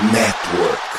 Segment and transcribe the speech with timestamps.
[0.00, 0.91] Network.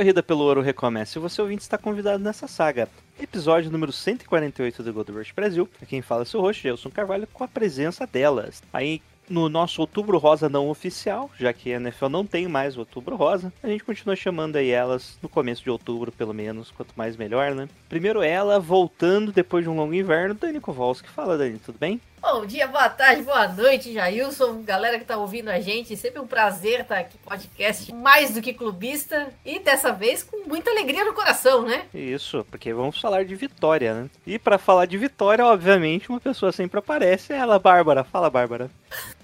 [0.00, 1.18] Corrida pelo ouro recomeça.
[1.18, 2.88] E você ouvinte está convidado nessa saga.
[3.20, 5.68] Episódio número 148 do Gold Rush Brasil.
[5.76, 8.62] Aqui quem fala é seu host, Gelson Carvalho, com a presença delas.
[8.72, 12.80] Aí no nosso Outubro Rosa não oficial, já que a NFL não tem mais o
[12.80, 16.94] Outubro Rosa, a gente continua chamando aí elas no começo de outubro, pelo menos, quanto
[16.96, 17.68] mais melhor, né?
[17.86, 21.10] Primeiro ela, voltando depois de um longo inverno, Dani Kowalski.
[21.10, 22.00] Fala, Dani, tudo bem?
[22.22, 25.96] Bom dia, boa tarde, boa noite, Jailson, galera que tá ouvindo a gente.
[25.96, 30.46] Sempre um prazer estar aqui no podcast mais do que clubista e dessa vez com
[30.46, 31.86] muita alegria no coração, né?
[31.94, 34.10] Isso, porque vamos falar de vitória, né?
[34.26, 38.04] E para falar de vitória, obviamente, uma pessoa sempre aparece, é ela, Bárbara.
[38.04, 38.70] Fala, Bárbara.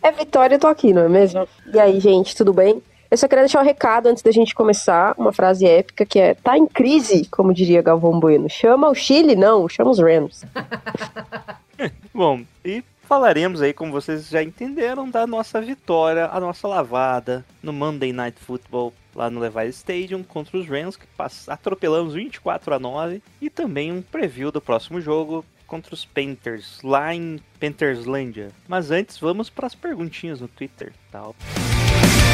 [0.02, 1.46] É Vitória, eu tô aqui, não é mesmo?
[1.72, 2.82] E aí, gente, tudo bem?
[3.10, 6.34] Eu só queria deixar um recado antes da gente começar, uma frase épica que é:
[6.34, 8.48] tá em crise, como diria Galvão Bueno.
[8.48, 9.36] Chama o Chile?
[9.36, 10.44] Não, chama os Rams.
[12.12, 17.72] Bom, e falaremos aí, como vocês já entenderam, da nossa vitória, a nossa lavada no
[17.72, 21.06] Monday Night Football lá no Levi Stadium contra os Rams, que
[21.48, 27.14] atropelamos 24 a 9 e também um preview do próximo jogo contra os Panthers lá
[27.14, 28.50] em Pantherslândia.
[28.68, 30.92] Mas antes, vamos para as perguntinhas no Twitter.
[31.14, 32.25] Oh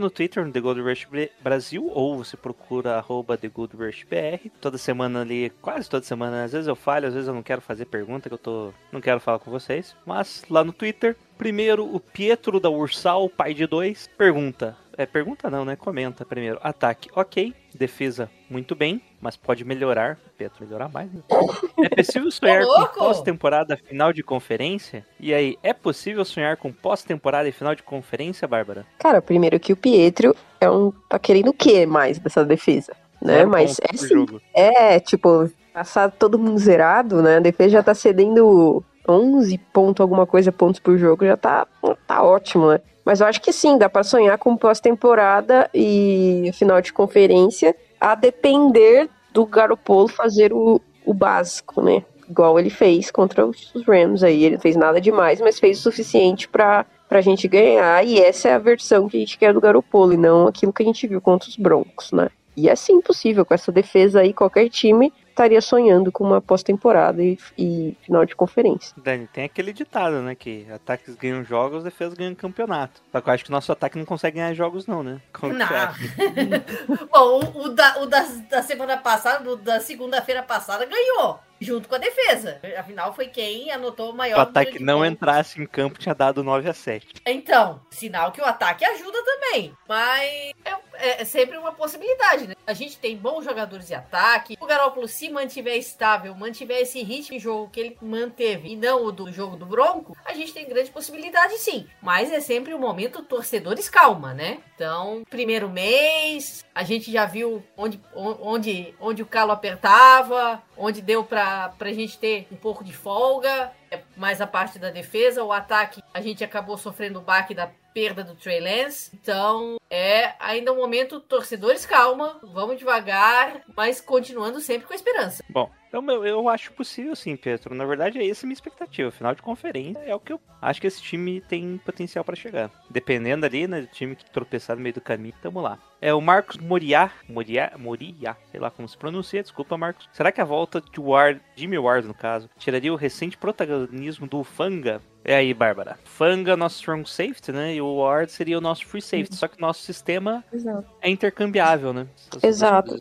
[0.00, 4.04] no Twitter, no The Gold Rush Bra- Brasil, ou você procura arroba The Gold Rush
[4.04, 4.48] BR.
[4.60, 7.60] Toda semana ali, quase toda semana, às vezes eu falho, às vezes eu não quero
[7.60, 8.72] fazer pergunta, que eu tô.
[8.92, 9.94] não quero falar com vocês.
[10.06, 14.76] Mas lá no Twitter, primeiro o Pietro da Ursal, pai de dois, pergunta.
[14.96, 15.76] É, pergunta não, né?
[15.76, 16.58] Comenta primeiro.
[16.62, 17.54] Ataque, ok.
[17.72, 19.00] Defesa, muito bem.
[19.20, 20.16] Mas pode melhorar.
[20.36, 21.12] Pietro, melhorar mais.
[21.12, 21.20] Né?
[21.90, 25.04] É possível sonhar com pós-temporada final de conferência?
[25.18, 28.86] E aí, é possível sonhar com pós-temporada e final de conferência, Bárbara?
[28.98, 30.92] Cara, primeiro que o Pietro é um.
[31.08, 32.94] tá querendo o quê mais dessa defesa?
[33.20, 33.38] Né?
[33.38, 34.26] Zero Mas é sim.
[34.54, 37.36] É, tipo, passar todo mundo zerado, né?
[37.36, 41.66] A defesa já tá cedendo 11 pontos, alguma coisa, pontos por jogo, já tá,
[42.06, 42.80] tá ótimo, né?
[43.04, 48.14] Mas eu acho que sim, dá pra sonhar com pós-temporada e final de conferência, a
[48.14, 52.04] depender do Garopolo fazer o, o básico, né?
[52.28, 54.44] Igual ele fez contra os Rams aí.
[54.44, 58.04] Ele não fez nada demais, mas fez o suficiente pra, pra gente ganhar.
[58.04, 60.82] E essa é a versão que a gente quer do Garopolo, e não aquilo que
[60.82, 62.28] a gente viu contra os Broncos, né?
[62.56, 67.22] E é sim possível, com essa defesa aí, qualquer time estaria sonhando com uma pós-temporada
[67.22, 68.92] e, e final de conferência.
[68.96, 70.34] Dani, tem aquele ditado, né?
[70.34, 73.00] Que ataques ganham jogos, defesas ganham campeonato.
[73.12, 75.20] Só que eu acho que o nosso ataque não consegue ganhar jogos, não, né?
[75.32, 75.68] Como Não.
[77.12, 81.38] Bom, o, o da, o da, da semana passada, o da segunda-feira passada, ganhou.
[81.60, 82.60] Junto com a defesa.
[82.78, 84.36] Afinal, foi quem anotou o maior.
[84.36, 85.12] Se o ataque não pontos.
[85.12, 89.72] entrasse em campo, tinha dado 9 a 7 Então, sinal que o ataque ajuda também.
[89.88, 90.52] Mas
[90.94, 92.54] é, é sempre uma possibilidade, né?
[92.66, 94.56] A gente tem bons jogadores de ataque.
[94.60, 99.04] O Garoppolo, se mantiver estável, mantiver esse ritmo de jogo que ele manteve e não
[99.04, 101.86] o do jogo do Bronco, a gente tem grande possibilidade sim.
[102.02, 104.58] Mas é sempre um momento torcedores calma, né?
[104.74, 111.24] Então, primeiro mês, a gente já viu onde, onde, onde o calo apertava, onde deu
[111.24, 113.72] pra, pra gente ter um pouco de folga.
[113.90, 117.70] É mais a parte da defesa, o ataque a gente acabou sofrendo o baque da
[117.92, 119.10] perda do Trey Lance.
[119.14, 125.42] Então, é ainda um momento, torcedores, calma, vamos devagar, mas continuando sempre com a esperança.
[125.48, 127.74] Bom, então eu, eu acho possível sim, Pedro.
[127.74, 129.10] Na verdade, é essa a minha expectativa.
[129.10, 132.70] Final de conferência é o que eu acho que esse time tem potencial para chegar.
[132.90, 135.78] Dependendo ali, né, do time que tropeçar no meio do caminho, tamo lá.
[136.00, 140.08] É o Marcos Moriá, Moriá, Moriá, sei lá como se pronuncia, desculpa, Marcos.
[140.12, 144.44] Será que a volta de Ward, Jimmy Ward no caso, tiraria o recente protagonismo do
[144.44, 145.02] Fanga?
[145.24, 145.98] É aí, Bárbara.
[146.04, 147.74] Fanga, nosso strong safety, né?
[147.74, 149.34] E o Ward seria o nosso free safety.
[149.36, 150.86] Só que o nosso sistema Exato.
[151.02, 152.06] é intercambiável, né?
[152.30, 152.96] Essas Exato.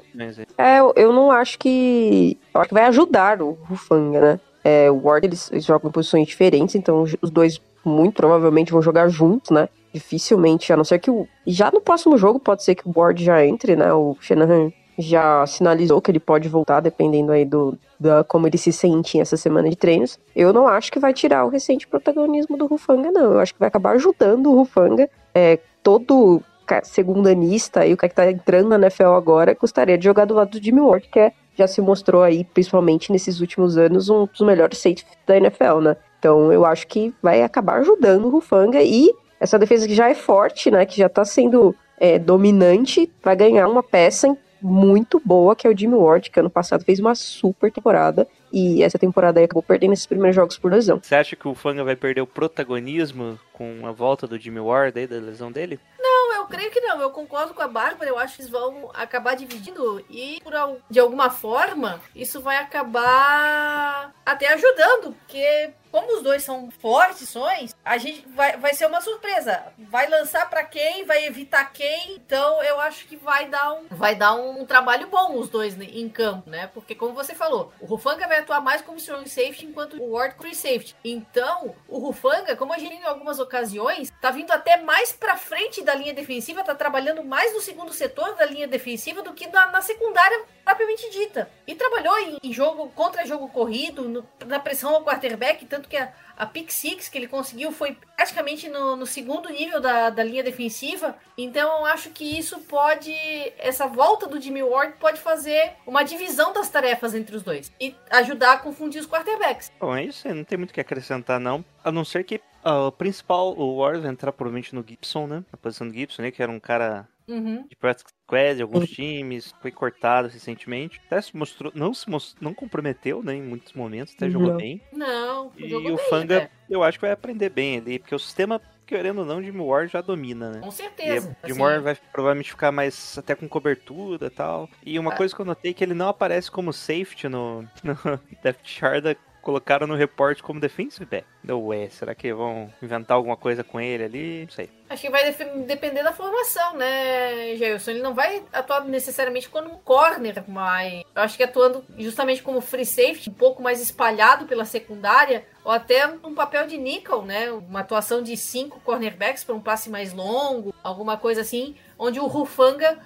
[0.58, 2.38] É, eu- não acho que.
[2.54, 4.40] Eu acho que vai ajudar o Rufanga, né?
[4.64, 8.82] É, o Ward eles, eles jogam em posições diferentes, então os dois muito provavelmente vão
[8.82, 9.70] jogar juntos, né?
[9.94, 11.28] Dificilmente, a não ser que o.
[11.46, 13.94] Já no próximo jogo pode ser que o Ward já entre, né?
[13.94, 18.72] O Shanahan já sinalizou que ele pode voltar, dependendo aí do da como ele se
[18.72, 20.20] sente essa semana de treinos.
[20.36, 23.34] Eu não acho que vai tirar o recente protagonismo do Rufanga, não.
[23.34, 25.10] Eu acho que vai acabar ajudando o Rufanga.
[25.34, 26.42] É, todo
[26.84, 30.52] segundanista e o cara que tá entrando na NFL agora gostaria de jogar do lado
[30.52, 34.42] do Jimmy Ward, que é, já se mostrou aí, principalmente nesses últimos anos, um dos
[34.42, 35.96] melhores safeties da NFL, né?
[36.20, 40.16] Então eu acho que vai acabar ajudando o Rufanga e essa defesa que já é
[40.16, 40.86] forte, né?
[40.86, 45.78] Que já tá sendo é, dominante, vai ganhar uma peça muito boa, que é o
[45.78, 48.28] Jimmy Ward, que ano passado fez uma super temporada.
[48.52, 51.00] E essa temporada aí acabou perdendo esses primeiros jogos por lesão.
[51.02, 54.98] Você acha que o Fanga vai perder o protagonismo com a volta do Jimmy Ward
[54.98, 55.80] aí, da lesão dele?
[56.00, 57.02] Não, eu creio que não.
[57.02, 58.10] Eu concordo com a Bárbara.
[58.10, 60.54] Eu acho que eles vão acabar dividindo e, por,
[60.90, 65.14] de alguma forma, isso vai acabar até ajudando.
[65.14, 69.64] Porque, como os dois são fortes, sões, a gente vai, vai ser uma surpresa.
[69.78, 71.06] Vai lançar pra quem?
[71.06, 72.14] Vai evitar quem?
[72.16, 75.86] Então, eu acho que vai dar um, vai dar um, trabalho bom os dois né,
[75.92, 76.68] em campo, né?
[76.74, 80.36] Porque, como você falou, o Rufanga vai atuar mais como strong safety enquanto o Ward
[80.38, 80.96] free safety.
[81.04, 85.84] Então, o Rufanga, como a gente em algumas ocasiões, tá vindo até mais pra frente
[85.84, 89.68] da linha defensiva, tá trabalhando mais no segundo setor da linha defensiva do que na,
[89.72, 91.50] na secundária propriamente dita.
[91.68, 95.98] E trabalhou em, em jogo contra jogo corrido, no- na pressão ao quarterback, tanto que
[95.98, 100.24] a, a pick six que ele conseguiu foi praticamente no, no segundo nível da, da
[100.24, 101.16] linha defensiva.
[101.38, 103.14] Então eu acho que isso pode.
[103.58, 107.96] Essa volta do Jimmy Ward pode fazer uma divisão das tarefas entre os dois e
[108.10, 109.72] ajudar a confundir os quarterbacks.
[109.80, 111.64] Bom, é isso não tem muito o que acrescentar, não.
[111.84, 112.42] A não ser que
[112.72, 115.44] o principal, o Ward vai entrar provavelmente no Gibson, né?
[115.52, 116.32] Na posição do Gibson, né?
[116.32, 117.66] Que era um cara Uhum.
[117.70, 121.02] de practice squad de alguns times, foi cortado recentemente.
[121.08, 123.36] Até se mostrou, não se mostrou, não comprometeu, né?
[123.36, 124.58] Em muitos momentos, até jogou Não.
[124.58, 124.82] bem.
[124.94, 126.50] Não, E jogou o bem, Fanga, até.
[126.70, 129.92] eu acho que vai aprender bem ali, porque o sistema, querendo ou não, Jimmy Ward
[129.92, 130.62] já domina, né?
[130.62, 131.28] Com E certeza.
[131.28, 131.62] o Jimmy assim.
[131.62, 134.70] Ward vai provavelmente ficar mais até com cobertura e tal.
[134.86, 135.18] E uma Ah.
[135.18, 139.04] coisa que eu notei é que ele não aparece como safety no, no depth chart,
[139.48, 141.26] colocaram no report como defensive back.
[141.42, 144.42] Não é, será que vão inventar alguma coisa com ele ali?
[144.42, 144.70] Não sei.
[144.90, 145.34] Acho que vai
[145.66, 147.92] depender da formação, né, Jailson?
[147.92, 152.60] Ele não vai atuar necessariamente como um corner, mas eu acho que atuando justamente como
[152.60, 157.50] free safety, um pouco mais espalhado pela secundária, ou até um papel de nickel, né?
[157.50, 162.28] Uma atuação de cinco cornerbacks para um passe mais longo, alguma coisa assim, onde o
[162.28, 163.00] Rufanga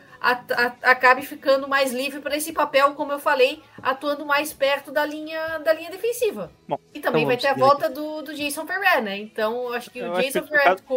[0.83, 5.57] acabe ficando mais livre para esse papel, como eu falei, atuando mais perto da linha,
[5.59, 6.51] da linha defensiva.
[6.67, 9.17] Bom, e também então vai ter a volta do, do Jason Ferrer, né?
[9.17, 10.95] Então eu acho que Eu o Jason Ferrer caso- com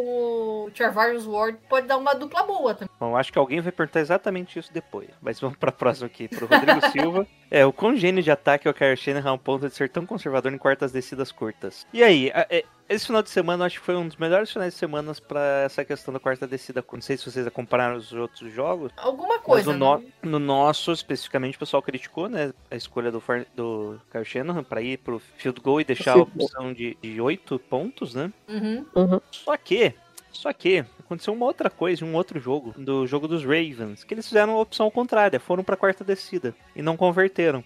[0.67, 2.89] o Charvarius Ward pode dar uma dupla boa também.
[3.01, 5.09] Bom, acho que alguém vai perguntar exatamente isso depois.
[5.21, 7.27] Mas vamos pra próxima aqui, pro Rodrigo Silva.
[7.51, 10.05] É, o quão gênio de ataque é o Kyle Shanahan ao ponto de ser tão
[10.05, 11.87] conservador em quartas descidas curtas.
[11.93, 14.73] E aí, a- é, esse final de semana acho que foi um dos melhores finais
[14.75, 16.97] de semana pra essa questão da quarta descida curta.
[16.97, 18.93] Não sei se vocês acompanharam os outros jogos.
[18.97, 20.07] Alguma Mas coisa, no, no- né?
[20.23, 22.53] no nosso, especificamente, o pessoal criticou, né?
[22.75, 23.23] A escolha do,
[23.55, 27.57] do Kyle Shanahan pra ir pro field goal e deixar a opção de, de 8
[27.61, 28.33] pontos, né?
[28.49, 29.21] Uhum.
[29.31, 29.95] Só que,
[30.33, 34.13] só que, aconteceu uma outra coisa em um outro jogo, do jogo dos Ravens, que
[34.13, 37.63] eles fizeram a opção contrária, foram pra quarta descida e não converteram.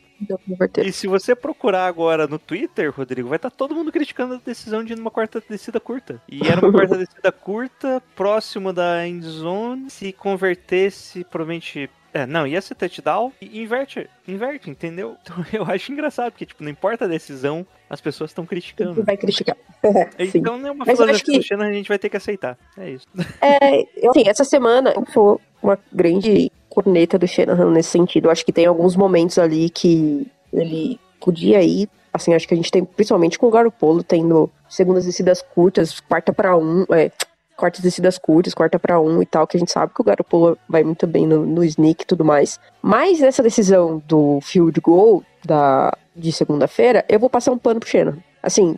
[0.47, 0.87] Converter.
[0.87, 4.85] E se você procurar agora no Twitter, Rodrigo, vai estar todo mundo criticando a decisão
[4.85, 6.21] de ir numa quarta descida curta.
[6.29, 12.47] E era uma quarta descida curta, próximo da end zone, se convertesse, provavelmente é, não,
[12.47, 15.17] ia ser touchdown e inverte, inverte, entendeu?
[15.23, 19.03] Então eu acho engraçado, porque, tipo, não importa a decisão, as pessoas estão criticando.
[19.05, 19.57] Vai criticar.
[20.19, 20.39] Sim.
[20.39, 22.57] Então, é uma Mas filosofia que- Shannon, a gente vai ter que aceitar.
[22.77, 23.07] É isso.
[23.41, 28.27] É, eu, assim, essa semana sou uma grande corneta do Shanahan nesse sentido.
[28.27, 31.89] Eu acho que tem alguns momentos ali que ele podia ir.
[32.13, 36.33] Assim, acho que a gente tem, principalmente com o Garopolo, tendo segundas descidas curtas, quarta
[36.33, 37.11] pra um, é,
[37.59, 40.57] quartas descidas curtas, quarta pra um e tal, que a gente sabe que o Garopolo
[40.69, 42.59] vai muito bem no, no sneak e tudo mais.
[42.81, 47.89] Mas essa decisão do field goal da, de segunda-feira, eu vou passar um pano pro
[47.89, 48.19] Shanahan.
[48.41, 48.77] Assim,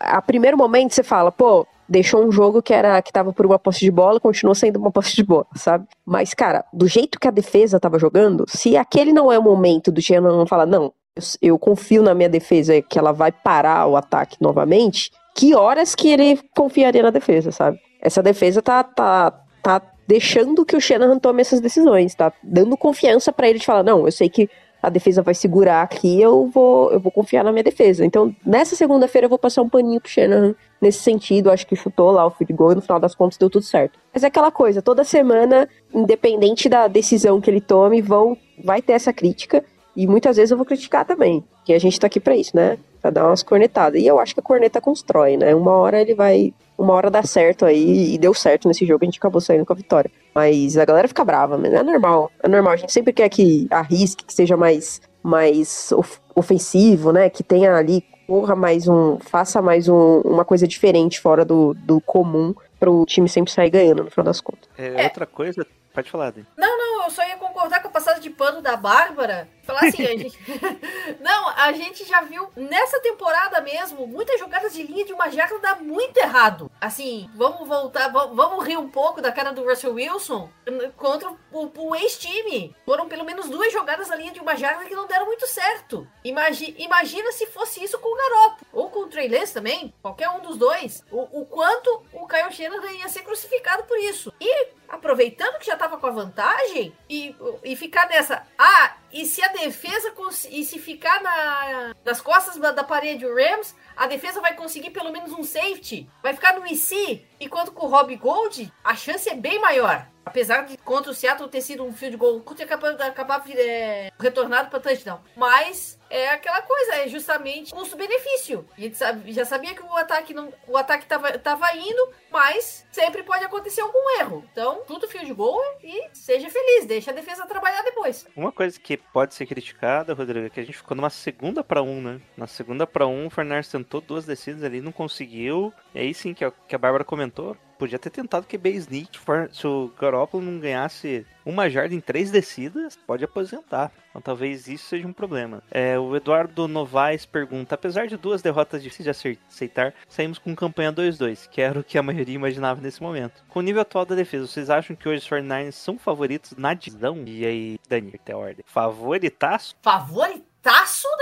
[0.00, 3.58] a primeiro momento você fala, pô, deixou um jogo que era que tava por uma
[3.58, 5.86] posse de bola, continuou sendo uma posse de bola, sabe?
[6.04, 9.92] Mas, cara, do jeito que a defesa tava jogando, se aquele não é o momento
[9.92, 13.86] do Shannon não falar, não, eu, eu confio na minha defesa que ela vai parar
[13.86, 17.78] o ataque novamente, que horas que ele confiaria na defesa, sabe?
[18.00, 19.30] Essa defesa tá, tá,
[19.62, 23.82] tá deixando que o Shanahan tome essas decisões, tá dando confiança pra ele de falar,
[23.82, 24.48] não, eu sei que
[24.82, 28.04] a defesa vai segurar aqui, eu vou, eu vou confiar na minha defesa.
[28.04, 32.10] Então, nessa segunda-feira eu vou passar um paninho pro Shanahan nesse sentido, acho que chutou
[32.12, 33.98] lá o field goal e no final das contas deu tudo certo.
[34.14, 38.92] Mas é aquela coisa, toda semana, independente da decisão que ele tome, vão, vai ter
[38.92, 39.64] essa crítica.
[39.96, 41.42] E muitas vezes eu vou criticar também.
[41.64, 42.78] Que a gente tá aqui pra isso, né?
[43.06, 44.00] Pra dar umas cornetadas.
[44.02, 45.54] E eu acho que a corneta constrói, né?
[45.54, 46.52] Uma hora ele vai.
[46.76, 48.14] Uma hora dá certo aí.
[48.14, 50.10] E deu certo nesse jogo, a gente acabou saindo com a vitória.
[50.34, 52.32] Mas a galera fica brava, mas é normal.
[52.42, 52.72] É normal.
[52.72, 57.30] A gente sempre quer que arrisque, que seja mais, mais of- ofensivo, né?
[57.30, 59.18] Que tenha ali, corra mais um.
[59.20, 64.02] Faça mais um- uma coisa diferente fora do, do comum pro time sempre sair ganhando,
[64.02, 64.68] no final das contas.
[64.76, 66.46] É, outra coisa, pode falar, Dani.
[66.58, 69.46] Não, eu só ia concordar com a passada de pano da Bárbara.
[69.66, 70.38] Falar assim, a gente.
[71.20, 75.58] Não, a gente já viu nessa temporada mesmo muitas jogadas de linha de uma jarda
[75.58, 76.70] dá muito errado.
[76.80, 80.48] Assim, vamos voltar, va- vamos rir um pouco da cara do Russell Wilson
[80.96, 82.74] contra o, o ex-time.
[82.84, 86.06] Foram pelo menos duas jogadas na linha de uma jarda que não deram muito certo.
[86.24, 90.28] Imagi- imagina se fosse isso com o Garoppolo ou com o Trey Lance também, qualquer
[90.30, 91.04] um dos dois.
[91.10, 94.32] O, o quanto o Kyle Shanahan ia ser crucificado por isso.
[94.40, 98.46] E aproveitando que já tava com a vantagem e, e ficar nessa.
[98.58, 100.12] Ah, e se a defesa
[100.50, 105.12] e se ficar na, nas costas da, parede o Rams, a defesa vai conseguir pelo
[105.12, 106.08] menos um safety.
[106.22, 110.06] Vai ficar no IC, enquanto com o Rob Gold, a chance é bem maior.
[110.24, 114.68] Apesar de contra o Seattle ter sido um field goal, ter acabar, acabar é, retornado
[114.68, 115.20] para touchdown.
[115.36, 118.66] Mas é aquela coisa, é justamente custo-benefício.
[118.76, 122.86] A gente sabe- já sabia que o ataque não, o ataque tava, tava indo, mas
[122.92, 124.44] sempre pode acontecer algum erro.
[124.52, 128.26] Então, tudo field goal e seja feliz, deixa a defesa trabalhar depois.
[128.36, 131.82] Uma coisa que pode ser criticada, Rodrigo, é que a gente ficou numa segunda pra
[131.82, 132.20] um, né?
[132.36, 135.72] Na segunda pra um, o Fernandes tentou duas descidas ali, não conseguiu.
[135.94, 139.18] E aí sim, que a, que a Bárbara comentou, podia ter tentado QB sneak.
[139.52, 143.92] Se o Garoppolo não ganhasse uma jarda em três descidas, pode aposentar.
[144.10, 145.62] Então talvez isso seja um problema.
[145.70, 150.92] É, o Eduardo Novaes pergunta, apesar de duas derrotas difíceis de aceitar, saímos com campanha
[150.92, 153.44] 2-2, que era o que a maioria imaginava nesse momento.
[153.48, 156.74] Com o nível atual da defesa, vocês acham que hoje os 49ers são favoritos na
[156.74, 157.22] divisão?
[157.26, 158.64] E aí, Dani, tem a ordem.
[158.66, 159.76] Favoritaço?
[159.80, 160.55] Favoritaço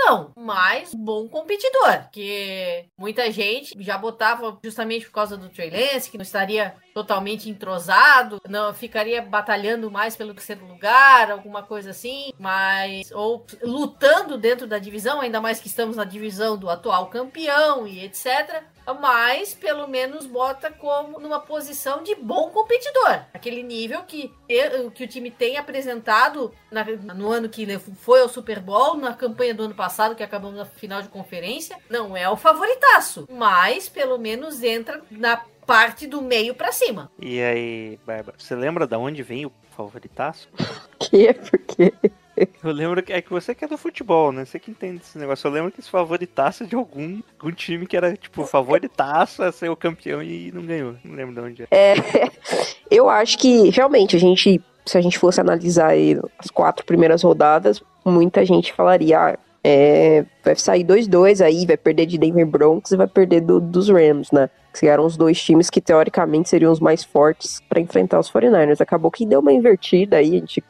[0.05, 2.03] não, mas bom competidor.
[2.03, 7.49] Porque muita gente já botava justamente por causa do Trey Lance, que não estaria totalmente
[7.49, 14.65] entrosado, não ficaria batalhando mais pelo terceiro lugar, alguma coisa assim, mas ou lutando dentro
[14.65, 18.63] da divisão, ainda mais que estamos na divisão do atual campeão e etc.
[18.99, 24.33] Mas pelo menos bota como numa posição de bom competidor, aquele nível que,
[24.93, 29.53] que o time tem apresentado na- no ano que foi ao Super Bowl, na campanha
[29.53, 31.77] do ano passado, que acabamos na final de conferência.
[31.89, 37.11] Não é o favoritaço, mas pelo menos entra na parte do meio pra cima.
[37.19, 40.47] E aí, Bárbara, você lembra da onde vem o favoritaço?
[40.97, 41.33] Que?
[41.33, 41.93] Porque
[42.63, 44.45] Eu lembro que é que você que é do futebol, né?
[44.45, 45.47] Você que entende esse negócio.
[45.47, 49.51] Eu lembro que esse favoritaço é de algum, algum time que era, tipo, favoritaço a
[49.51, 50.95] ser o campeão e não ganhou.
[51.03, 51.93] Não lembro de onde é.
[52.91, 55.93] eu acho que realmente a gente, se a gente fosse analisar
[56.37, 62.05] as quatro primeiras rodadas, muita gente falaria, ah, é, vai sair 2-2 aí, vai perder
[62.05, 64.47] de Denver Broncos e vai perder do- dos Rams, né?
[64.77, 68.79] Que eram os dois times que teoricamente seriam os mais fortes para enfrentar os 49ers.
[68.81, 70.63] Acabou que deu uma invertida aí, a gente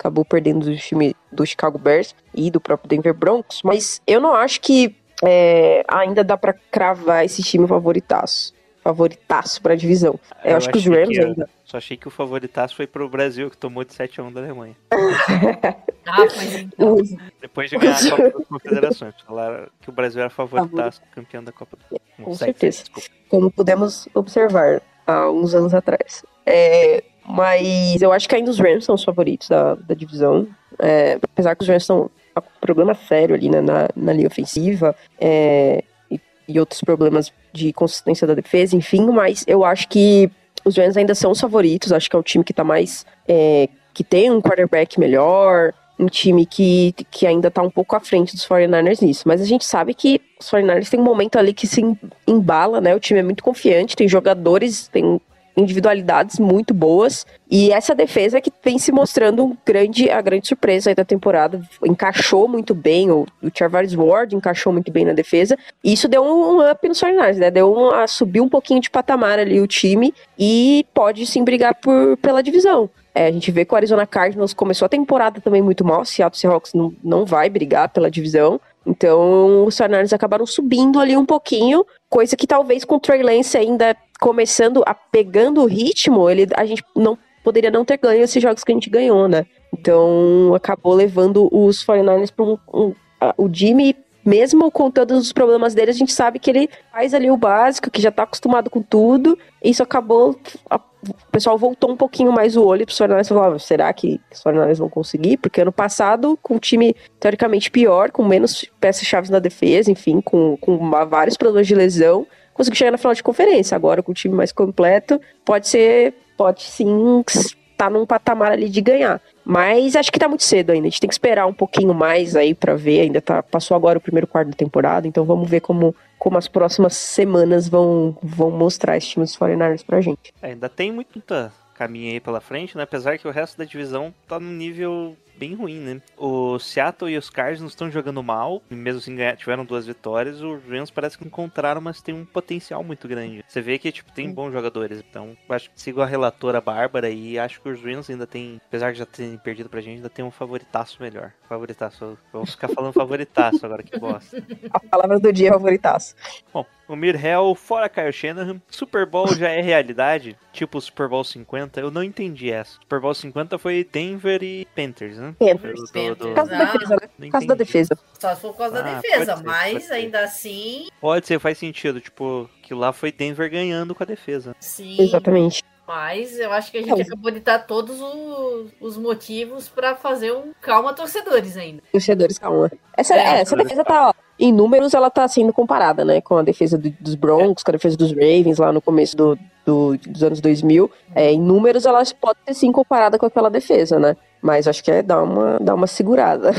[0.00, 4.34] acabou perdendo do time do Chicago Bears e do próprio Denver Broncos, mas eu não
[4.34, 8.54] acho que é, ainda dá para cravar esse time favoritaço.
[8.82, 10.18] Favoritaço pra divisão.
[10.42, 11.50] Eu, acho que os Rams que, ainda.
[11.66, 14.74] Só achei que o favoritaço foi pro Brasil, que tomou de 7x1 da Alemanha.
[16.06, 16.96] Ah, mas então.
[17.40, 19.14] Depois de ganhar a Copa das Confederações.
[19.24, 21.84] Falaram que o Brasil era favoritaço, campeão da Copa do
[22.18, 22.24] Mundo.
[22.24, 22.84] Com certeza.
[22.84, 23.08] desculpa.
[23.28, 26.24] como pudemos observar há uns anos atrás.
[26.46, 30.46] É, mas eu acho que ainda os Rams são os favoritos da, da divisão.
[30.78, 34.94] É, apesar que os Rams estão com problema sério ali né, na, na linha ofensiva
[35.20, 40.30] é, e, e outros problemas de consistência da defesa, enfim, mas eu acho que
[40.64, 41.92] os Rams ainda são os favoritos.
[41.92, 43.04] Acho que é o time que tá mais.
[43.28, 45.72] é, que tem um quarterback melhor.
[45.98, 49.24] Um time que, que ainda tá um pouco à frente dos 49ers nisso.
[49.26, 51.82] Mas a gente sabe que os 49ers tem um momento ali que se
[52.26, 52.94] embala, né?
[52.94, 55.20] O time é muito confiante, tem jogadores, tem
[55.60, 57.26] individualidades muito boas.
[57.50, 61.60] E essa defesa que vem se mostrando um grande, a grande surpresa aí da temporada.
[61.84, 65.56] Encaixou muito bem, o, o Charvarius Ward encaixou muito bem na defesa.
[65.82, 67.50] E isso deu um, um up nos 49ers, né?
[67.50, 71.74] Deu um, a subir um pouquinho de patamar ali o time e pode sim brigar
[71.74, 72.88] por, pela divisão.
[73.14, 76.04] É, a gente vê que o Arizona Cardinals começou a temporada também muito mal.
[76.04, 78.60] Seattle Seahawks não, não vai brigar pela divisão.
[78.86, 81.84] Então, os 49ers acabaram subindo ali um pouquinho.
[82.08, 86.64] Coisa que talvez com o Trey Lance ainda começando a pegando o ritmo, ele, a
[86.64, 89.46] gente não poderia não ter ganho esses jogos que a gente ganhou, né?
[89.72, 92.94] Então, acabou levando os 49ers para um, um,
[93.38, 97.30] o Jimmy mesmo com todos os problemas dele, a gente sabe que ele faz ali
[97.30, 99.38] o básico, que já tá acostumado com tudo.
[99.64, 103.54] Isso acabou a- o pessoal voltou um pouquinho mais o olho pros 49ers e falou,
[103.54, 105.38] "Ah, será que os 49ers vão conseguir?
[105.38, 110.58] Porque ano passado, com um time teoricamente pior, com menos peças-chave na defesa, enfim, com,
[110.58, 113.74] com vários problemas de lesão, conseguiu chegar na final de conferência.
[113.74, 118.80] Agora, com o time mais completo, pode ser, pode sim estar num patamar ali de
[118.80, 119.20] ganhar.
[119.44, 120.86] Mas acho que tá muito cedo ainda.
[120.86, 123.00] A gente tem que esperar um pouquinho mais aí pra ver.
[123.00, 126.46] Ainda tá, passou agora o primeiro quarto da temporada, então vamos ver como, como as
[126.46, 130.32] próximas semanas vão, vão mostrar esse time dos 49ers pra gente.
[130.42, 132.82] É, ainda tem muita caminho aí pela frente, né?
[132.82, 136.02] Apesar que o resto da divisão tá num nível bem ruim, né?
[136.18, 140.42] O Seattle e os Cardinals estão jogando mal, e mesmo assim tiveram duas vitórias.
[140.42, 143.42] Os Rams parece que encontraram, mas tem um potencial muito grande.
[143.48, 147.08] Você vê que tipo tem bons jogadores, então eu acho que sigo a relatora Bárbara
[147.08, 150.10] e acho que os Rams ainda tem, apesar de já terem perdido pra gente, ainda
[150.10, 151.32] tem um favoritaço melhor.
[151.50, 154.40] Favoritaço, vamos ficar falando favoritaço agora que bosta.
[154.70, 156.14] A palavra do dia é favoritaço.
[156.54, 160.38] Bom, o Mirhel, fora Kyle Shanahan, Super Bowl já é realidade?
[160.52, 161.80] Tipo o Super Bowl 50?
[161.80, 162.74] Eu não entendi essa.
[162.80, 165.34] Super Bowl 50 foi Denver e Panthers, né?
[165.40, 165.74] Panthers.
[165.74, 166.18] Do- do- Panthers.
[166.18, 167.08] do- Por causa da defesa, né?
[167.18, 167.98] Por causa da defesa.
[168.20, 171.40] Só se for por causa da Ah, defesa, pode ser, mas ainda assim, Pode ser,
[171.40, 172.00] faz sentido.
[172.00, 174.54] Tipo, que lá foi Denver ganhando com a defesa.
[174.60, 174.96] sim.
[175.02, 175.64] Exatamente.
[175.92, 179.96] Mas eu acho que a gente É, acabou de dar todos os, os motivos pra
[179.96, 181.82] fazer um calma torcedores ainda.
[181.90, 182.70] Torcedores, calma.
[182.96, 186.20] Essa, É, é, essa defesa tá, ó, em números, ela tá sendo comparada, né?
[186.20, 189.36] Com a defesa do- dos Broncos, com a defesa dos Ravens lá no começo do,
[189.66, 190.88] do- dos anos 2000.
[191.12, 194.16] É, em números, ela pode ser sim comparada com aquela defesa, né?
[194.40, 196.52] Mas acho que é dar uma, dar uma segurada.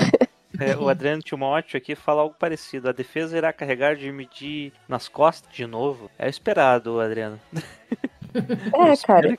[0.59, 2.89] É, o Adriano Timóteo aqui fala algo parecido.
[2.89, 6.11] A defesa irá carregar de medir nas costas de novo.
[6.19, 7.39] É esperado, Adriano.
[8.73, 9.37] É, cara.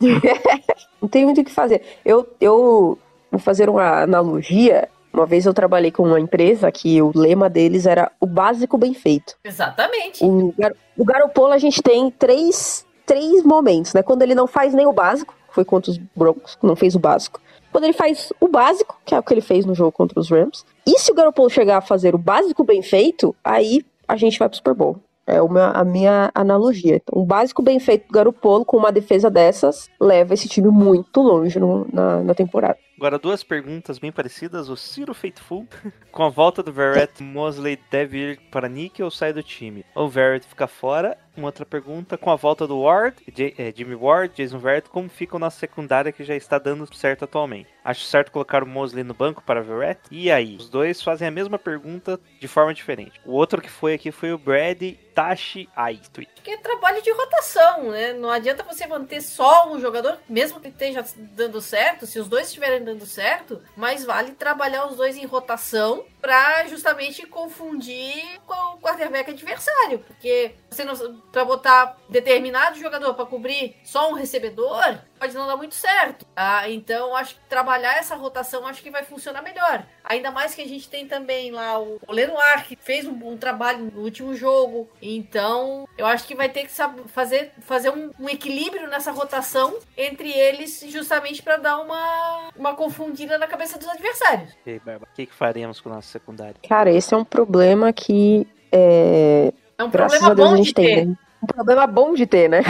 [1.00, 1.82] Não tem muito o que fazer.
[2.04, 2.98] Eu, eu
[3.30, 4.88] vou fazer uma analogia.
[5.12, 8.94] Uma vez eu trabalhei com uma empresa que o lema deles era o básico bem
[8.94, 9.36] feito.
[9.44, 10.24] Exatamente.
[10.24, 14.02] O, Gar o Garoppolo a gente tem três, três momentos, né?
[14.02, 17.40] Quando ele não faz nem o básico, foi contra os Broncos, não fez o básico.
[17.70, 20.30] Quando ele faz o básico, que é o que ele fez no jogo contra os
[20.30, 20.64] Rams.
[20.86, 24.48] E se o Garoppolo chegar a fazer o básico bem feito, aí a gente vai
[24.48, 24.98] pro Super Bowl.
[25.26, 26.96] É uma, a minha analogia.
[26.96, 31.20] Então, o básico bem feito do Garoppolo com uma defesa dessas leva esse time muito
[31.20, 32.76] longe no- na, na temporada.
[32.96, 34.68] Agora, duas perguntas bem parecidas.
[34.68, 35.66] O Ciro Faithful,
[36.12, 39.84] com a volta do Verrett, Mosley deve ir para Nick ou sai do time?
[39.94, 41.16] Ou o Verrett fica fora?
[41.36, 45.08] Uma outra pergunta, com a volta do Ward, J- eh, Jimmy Ward, Jason Verrett, como
[45.08, 47.70] ficam na secundária que já está dando certo atualmente?
[47.82, 50.00] Acho certo colocar o Mosley no banco para Verrett?
[50.10, 50.56] E aí?
[50.56, 53.20] Os dois fazem a mesma pergunta de forma diferente.
[53.24, 54.82] O outro que foi aqui foi o Brad
[55.14, 56.26] Tashi Aitui.
[56.34, 58.12] Porque é trabalho de rotação, né?
[58.12, 62.46] Não adianta você manter só um jogador, mesmo que esteja dando certo, se os dois
[62.48, 68.78] estiverem dando certo, mais vale trabalhar os dois em rotação pra justamente confundir com o
[68.78, 69.98] quarterback adversário.
[69.98, 70.94] Porque você não,
[71.32, 76.26] pra botar determinado jogador pra cobrir só um recebedor, pode não dar muito certo.
[76.34, 76.68] Tá?
[76.68, 79.86] Então, acho que trabalhar essa rotação acho que vai funcionar melhor.
[80.02, 83.36] Ainda mais que a gente tem também lá o, o Lenoir, que fez um bom
[83.36, 84.88] trabalho no último jogo.
[85.00, 86.72] Então, eu acho que vai ter que
[87.06, 93.38] fazer, fazer um, um equilíbrio nessa rotação entre eles, justamente para dar uma, uma confundida
[93.38, 94.52] na cabeça dos adversários.
[94.66, 96.56] E aí, Barba, o que, que faremos com a nossa secundária?
[96.68, 100.56] Cara, esse é um problema que é, É um Graças problema a Deus bom a
[100.56, 100.82] de gente ter.
[100.82, 101.06] tem.
[101.06, 101.16] né?
[101.40, 102.62] Um problema bom de ter, né?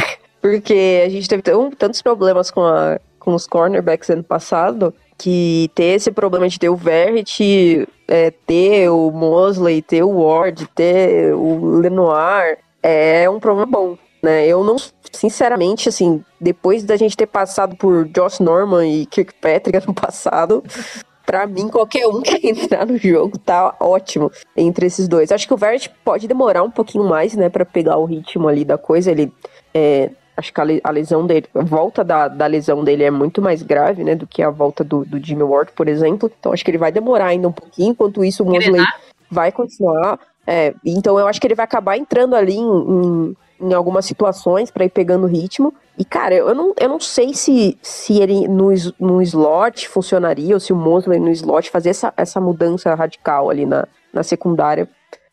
[0.43, 5.71] Porque a gente teve tão- tantos problemas com, a, com os cornerbacks ano passado que
[5.75, 11.33] ter esse problema de ter o Verrett, é, ter o Mosley, ter o Ward, ter
[11.33, 13.97] o Lenoir, é um problema bom.
[14.21, 14.47] Né?
[14.49, 14.77] Eu não,
[15.13, 20.65] sinceramente, assim, depois da gente ter passado por Josh Norman e Kirkpatrick ano passado,
[21.25, 25.31] pra mim, qualquer um que entrar no jogo tá ótimo entre esses dois.
[25.31, 28.65] Acho que o Verrett pode demorar um pouquinho mais, né, pra pegar o ritmo ali
[28.65, 29.11] da coisa.
[29.11, 29.33] Ele,
[29.73, 30.11] é,
[30.43, 33.41] acho que a, le- a lesão dele, a volta da, da lesão dele é muito
[33.41, 36.31] mais grave, né, do que a volta do, do Jimmy Ward, por exemplo.
[36.39, 37.93] Então acho que ele vai demorar ainda um pouquinho.
[37.93, 38.85] Enquanto isso, o Mosley
[39.31, 40.19] vai continuar.
[40.47, 44.71] É, então eu acho que ele vai acabar entrando ali em, em, em algumas situações
[44.71, 45.73] pra ir pegando ritmo.
[45.97, 50.61] E, cara, eu não, eu não sei se, se ele no, no slot funcionaria, ou
[50.61, 54.89] se o Mosley no slot fazer essa, essa mudança radical ali na, na secundária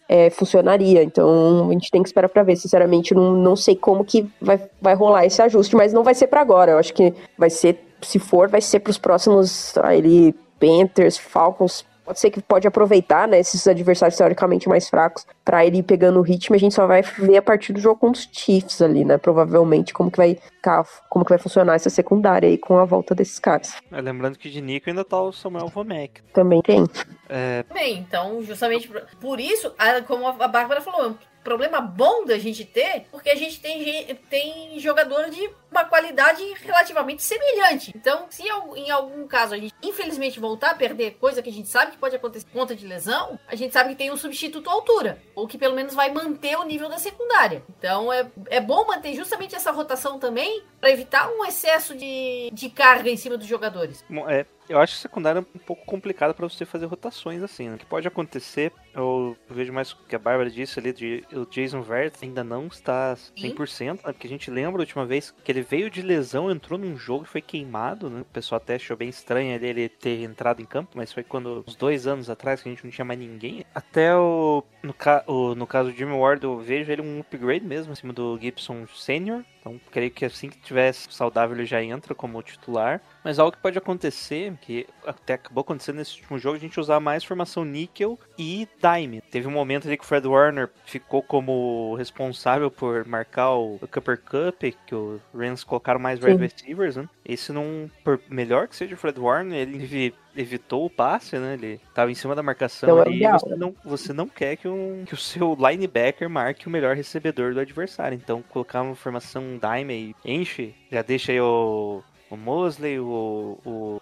[0.09, 1.03] é, funcionaria.
[1.03, 2.55] Então a gente tem que esperar pra ver.
[2.55, 6.25] Sinceramente, não, não sei como que vai, vai rolar esse ajuste, mas não vai ser
[6.27, 6.71] pra agora.
[6.71, 11.85] Eu acho que vai ser, se for, vai ser pros próximos ah, ele, Panthers, Falcons.
[12.09, 16.17] Pode ser que pode aproveitar, né, esses adversários teoricamente mais fracos pra ele ir pegando
[16.17, 16.55] o ritmo.
[16.55, 19.19] A gente só vai ver a partir do jogo contra os Chiefs ali, né?
[19.19, 23.13] Provavelmente como que vai ficar, como que vai funcionar essa secundária aí com a volta
[23.13, 23.75] desses caras.
[23.91, 26.23] É, lembrando que de Nico ainda tá o Samuel Vomek.
[26.33, 26.83] Também tem.
[27.29, 28.89] É, Bem, então, justamente
[29.21, 29.71] por- isso,
[30.07, 34.15] como a Bárbara falou, é um problema bom da gente ter, porque a gente tem,
[34.31, 37.93] tem jogador de uma qualidade relativamente semelhante.
[37.95, 41.67] Então, se em algum caso a gente infelizmente voltar a perder coisa que a gente
[41.67, 44.69] sabe que pode acontecer por conta de lesão, a gente sabe que tem um substituto
[44.69, 47.63] à altura, ou que pelo menos vai manter o nível da secundária.
[47.77, 52.69] Então é, é bom manter justamente essa rotação também para evitar um excesso de, de
[52.69, 54.03] carga em cima dos jogadores.
[54.27, 57.75] É, eu acho que secundária é um pouco complicado pra você fazer rotações assim, né?
[57.75, 61.45] O que pode acontecer, eu vejo mais o que a Bárbara disse ali, de o
[61.45, 64.13] Jason Vert ainda não está 100%, né?
[64.13, 67.23] Porque a gente lembra a última vez que ele veio de lesão, entrou num jogo
[67.23, 68.21] e foi queimado, né?
[68.21, 71.75] O pessoal até achou bem estranho ele ter entrado em campo, mas foi quando, uns
[71.75, 73.65] dois anos atrás, que a gente não tinha mais ninguém.
[73.73, 77.65] Até o, no, ca, o, no caso do Jimmy Ward, eu vejo ele um upgrade
[77.65, 79.43] mesmo, acima do Gibson Senior.
[79.59, 83.01] Então, creio que assim que tivesse saudável, ele já entra como titular.
[83.23, 86.99] Mas algo que pode acontecer, que até acabou acontecendo nesse último jogo, a gente usar
[86.99, 89.21] mais formação níquel e dime.
[89.21, 94.21] Teve um momento ali que o Fred Warner ficou como responsável por marcar o, Cupper
[94.21, 97.09] Cup, que o Rams colocaram mais wide receivers, né?
[97.25, 101.53] Esse não, por melhor que seja o Fred Warner, ele evitou o passe, né?
[101.53, 104.55] Ele tava em cima da marcação Então é e ideal, você não, você não quer
[104.55, 108.15] que, um, que o seu linebacker marque o melhor recebedor do adversário.
[108.15, 114.01] Então, colocar uma formação dime e enche, já deixa aí o, o Mosley, o, o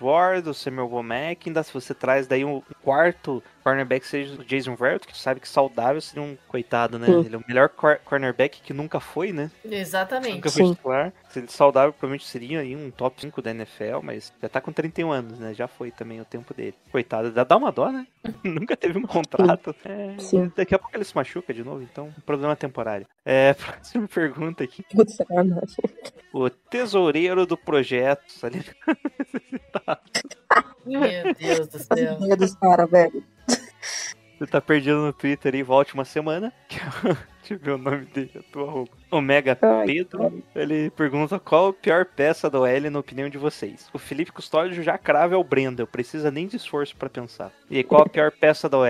[0.00, 4.74] Ward, o Samuel Womack, ainda se você traz daí um quarto cornerback, seja o Jason
[4.74, 7.06] Verrett, que sabe que saudável seria um coitado, né?
[7.06, 7.20] Sim.
[7.26, 9.50] Ele é o melhor cor- cornerback que nunca foi, né?
[9.64, 10.36] Exatamente.
[10.36, 11.12] Nunca foi titular.
[11.30, 14.72] Se ele saudável, provavelmente seria aí um top 5 da NFL, mas já tá com
[14.72, 15.52] 31 anos, né?
[15.54, 16.74] Já foi também o tempo dele.
[16.90, 18.06] Coitado, dá, uma dó, né?
[18.44, 19.74] Nunca teve um contrato.
[19.84, 20.50] É, Sim.
[20.56, 23.06] Daqui a pouco ele se machuca de novo, então problema temporário.
[23.24, 24.82] É, próxima pergunta aqui.
[24.94, 25.76] Putz, sacanagem.
[26.32, 28.24] O tesoureiro do projeto.
[28.42, 28.64] ali-
[30.84, 32.14] Meu Deus do céu.
[32.16, 33.22] ideias dos caras, velho.
[34.38, 36.52] Você tá perdido no Twitter aí, volte uma semana.
[36.68, 37.16] Que eu-
[37.48, 38.92] Deixa eu ver o nome dele, a tua roupa.
[39.10, 43.86] Omega Ai, Pedro, ele pergunta qual a pior peça da OL na opinião de vocês.
[43.94, 47.50] O Felipe Custódio já crava é o Brenda, precisa nem de esforço pra pensar.
[47.70, 48.84] E qual a pior peça da OL?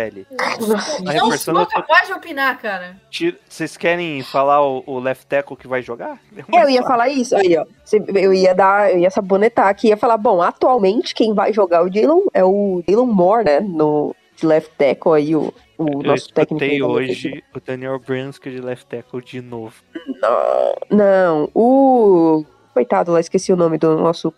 [1.05, 2.97] Não reforçando sou capaz de opinar, cara.
[3.11, 6.19] Tira- Vocês querem falar o, o left tackle que vai jogar?
[6.37, 7.65] É, eu ia falar isso, aí, ó.
[8.13, 11.93] Eu ia dar, eu ia sabonetar aqui, ia falar, bom, atualmente quem vai jogar o
[11.93, 13.61] Jalen é o Jalen Moore, né?
[13.61, 16.79] No de left tackle aí, o, o Eu nosso técnico.
[16.81, 19.74] da hoje o Daniel Bransky de left tackle de novo.
[20.20, 22.44] Não, não, o.
[22.74, 24.33] Coitado lá, esqueci o nome do nosso,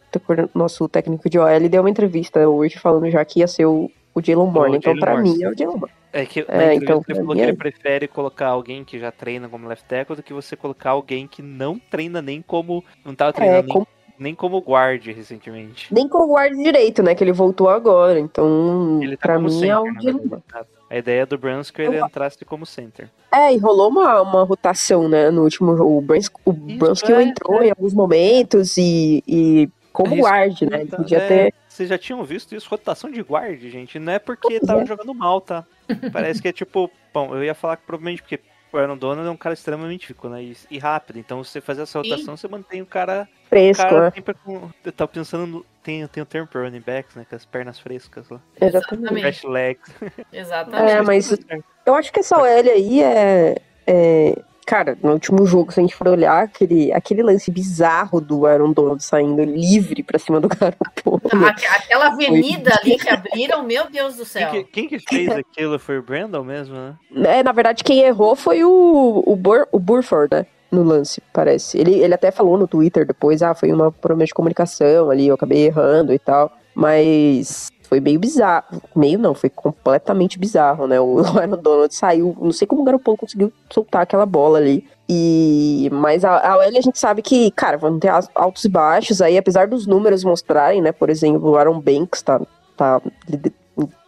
[0.54, 1.48] nosso técnico de OL.
[1.50, 4.70] Ele deu uma entrevista hoje falando já que ia ser o, o Jalen Moore.
[4.72, 5.22] O então, pra Moore.
[5.28, 5.92] mim, é o Jalen Moore.
[6.12, 9.12] É que na É, então, ele falou que é- ele prefere colocar alguém que já
[9.12, 12.82] treina como left tackle do que você colocar alguém que não treina nem como.
[13.04, 13.86] Não tava É, treinando nem, com-
[14.20, 15.92] nem como guard recentemente.
[15.92, 17.14] nem com o guarda direito, né?
[17.14, 18.20] Que ele voltou agora.
[18.20, 20.28] Então, Ele tá pra como mim, center, é Jalen verdade.
[20.28, 20.42] Moore.
[20.90, 23.08] A ideia do Bransky é ele entrasse como center.
[23.32, 25.30] É, e rolou uma, uma rotação, né?
[25.30, 25.98] No último jogo.
[25.98, 30.62] O, Brans, o Bransky é, entrou em alguns momentos e, e como É isso guard,
[30.62, 30.80] eu né?
[30.82, 31.54] Ele ia podia É, ter.
[31.68, 32.68] Vocês já tinham visto isso?
[32.68, 33.98] Rotação de guard, gente.
[33.98, 34.86] Não é porque Pois tava é.
[34.86, 35.64] jogando mal, tá?
[36.12, 36.90] Parece que é tipo.
[37.14, 38.38] Bom, eu ia falar que provavelmente porque
[38.72, 40.42] o Aaron Donald é um cara extremamente físico, né?
[40.42, 41.18] E, e rápido.
[41.18, 43.28] Então, você fazer essa rotação, você mantém o cara.
[43.46, 44.12] O Fresco, cara né?
[44.14, 44.70] sempre com.
[44.84, 45.46] Eu tava pensando.
[45.46, 47.26] No, tem, tem o termo para running backs, né?
[47.28, 48.40] Com as pernas frescas lá.
[48.60, 49.20] Exatamente.
[49.20, 49.94] Fresh legs.
[50.32, 50.92] Exatamente.
[50.92, 51.30] É, mas
[51.86, 53.56] eu acho que essa OL aí é,
[53.86, 58.46] é- Cara, no último jogo, se a gente for olhar, aquele, aquele lance bizarro do
[58.46, 61.20] Aaron Donald saindo livre pra cima do Garoppolo.
[61.46, 64.50] Aque- Aquela avenida ali que abriram, meu Deus do céu.
[64.50, 66.94] Quem que, quem que fez aquilo foi o Brandon mesmo, né?
[67.28, 70.46] É, na verdade, quem errou foi o, o, Bur, o Burford, né?
[70.70, 71.76] No lance, parece.
[71.76, 75.34] Ele, ele até falou no Twitter depois, ah, foi uma problema de comunicação ali, eu
[75.34, 76.52] acabei errando e tal.
[76.72, 78.80] Mas foi meio bizarro.
[78.94, 81.00] Meio não, foi completamente bizarro, né?
[81.00, 84.86] O Aaron Donald saiu, não sei como o Garoppolo conseguiu soltar aquela bola ali.
[85.08, 89.36] E mas a, a a gente sabe que, cara, vão ter altos e baixos aí,
[89.36, 90.92] apesar dos números mostrarem, né?
[90.92, 92.40] Por exemplo, o Aaron Banks tá,
[92.76, 93.02] tá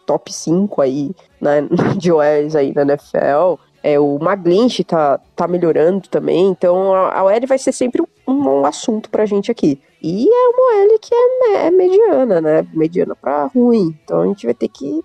[0.05, 1.67] top 5 aí, né,
[1.97, 3.59] de OLs aí na NFL.
[3.83, 8.65] É, o Maglinch tá, tá melhorando também, então a, a vai ser sempre um, um
[8.65, 9.81] assunto pra gente aqui.
[10.03, 12.67] E é uma OL que é, é mediana, né?
[12.73, 13.97] Mediana pra ruim.
[14.03, 15.01] Então a gente vai ter que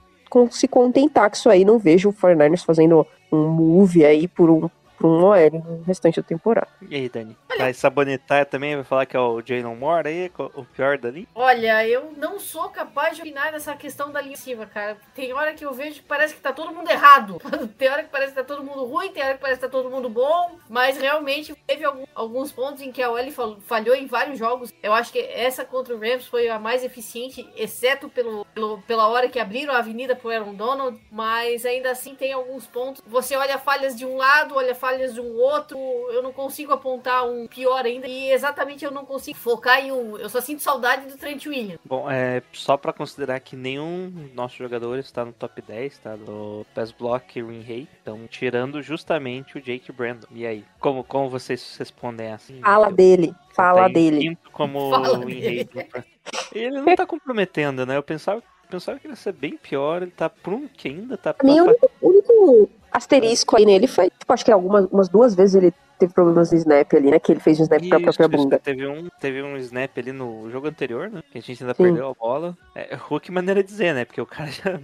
[0.50, 1.64] se contentar com isso aí.
[1.64, 4.68] Não vejo o 49ers fazendo um move aí por um,
[5.06, 6.68] um OL no restante da temporada.
[6.88, 7.36] E aí, Dani?
[7.56, 8.74] Vai sabonetar também?
[8.76, 10.32] Vai falar que é o Jalen Moore aí?
[10.54, 11.28] O pior dali?
[11.34, 14.96] Olha, eu não sou capaz de opinar nessa questão da linha ofensiva, cara.
[15.14, 17.38] Tem hora que eu vejo que parece que tá todo mundo errado.
[17.76, 19.70] Tem hora que parece que tá todo mundo ruim, tem hora que parece que tá
[19.70, 20.58] todo mundo bom.
[20.68, 21.84] Mas realmente teve
[22.14, 24.72] alguns pontos em que a OL fal- falhou em vários jogos.
[24.82, 29.08] Eu acho que essa contra o Rams foi a mais eficiente, exceto pelo, pelo- pela
[29.08, 31.00] hora que abriram a avenida pro Aaron Donald.
[31.10, 33.02] Mas ainda assim tem alguns pontos.
[33.06, 35.78] Você olha falhas de um lado, olha falhas falhas de um outro,
[36.10, 38.06] eu não consigo apontar um pior ainda.
[38.06, 40.16] E exatamente eu não consigo focar em um.
[40.16, 41.78] Eu só sinto saudade do Trent Williams.
[41.84, 46.16] Bom, é só pra considerar que nenhum dos nossos jogadores está no top 10, tá?
[46.16, 47.88] Do Pass Block e Win Rate.
[48.02, 50.26] Então, tirando justamente o Jake Brandon.
[50.30, 50.64] E aí?
[50.80, 52.60] Como, como vocês respondem assim?
[52.60, 54.38] Fala Eu- dele, fala tá dele.
[54.52, 55.68] como Fala Win dele.
[55.74, 56.06] Rate.
[56.52, 57.96] Ele não tá comprometendo, né?
[57.96, 60.02] Eu pensava, pensava que ele ia ser bem pior.
[60.02, 61.34] Ele tá por um que ainda tá.
[61.34, 65.54] Pra mim, o único asterisco aí nele foi, tipo, acho que algumas umas duas vezes
[65.54, 67.18] ele teve problemas no snap ali, né?
[67.18, 68.58] Que ele fez um snap pra Isso, própria isso, bunda.
[68.60, 71.22] Teve um, teve um snap ali no jogo anterior, né?
[71.32, 71.82] Que a gente ainda Sim.
[71.82, 72.56] perdeu a bola.
[72.74, 74.04] É, Hulk maneira de dizer, né?
[74.04, 74.78] Porque o cara já,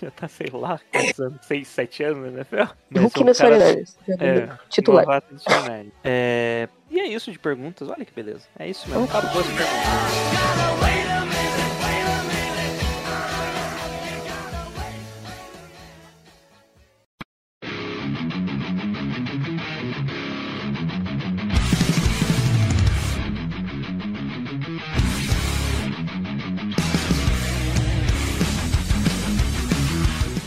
[0.00, 0.78] já tá, sei lá,
[1.18, 2.72] anos, 6, 7 anos NFL.
[2.90, 3.94] Mas Hulk é nos cara- 49ers.
[4.20, 5.04] É, Titular.
[5.04, 5.86] novato dos 49ers.
[6.04, 7.88] É, e é isso de perguntas.
[7.88, 8.46] Olha que beleza.
[8.58, 9.04] É isso mesmo.
[9.04, 11.15] Acabou as perguntas.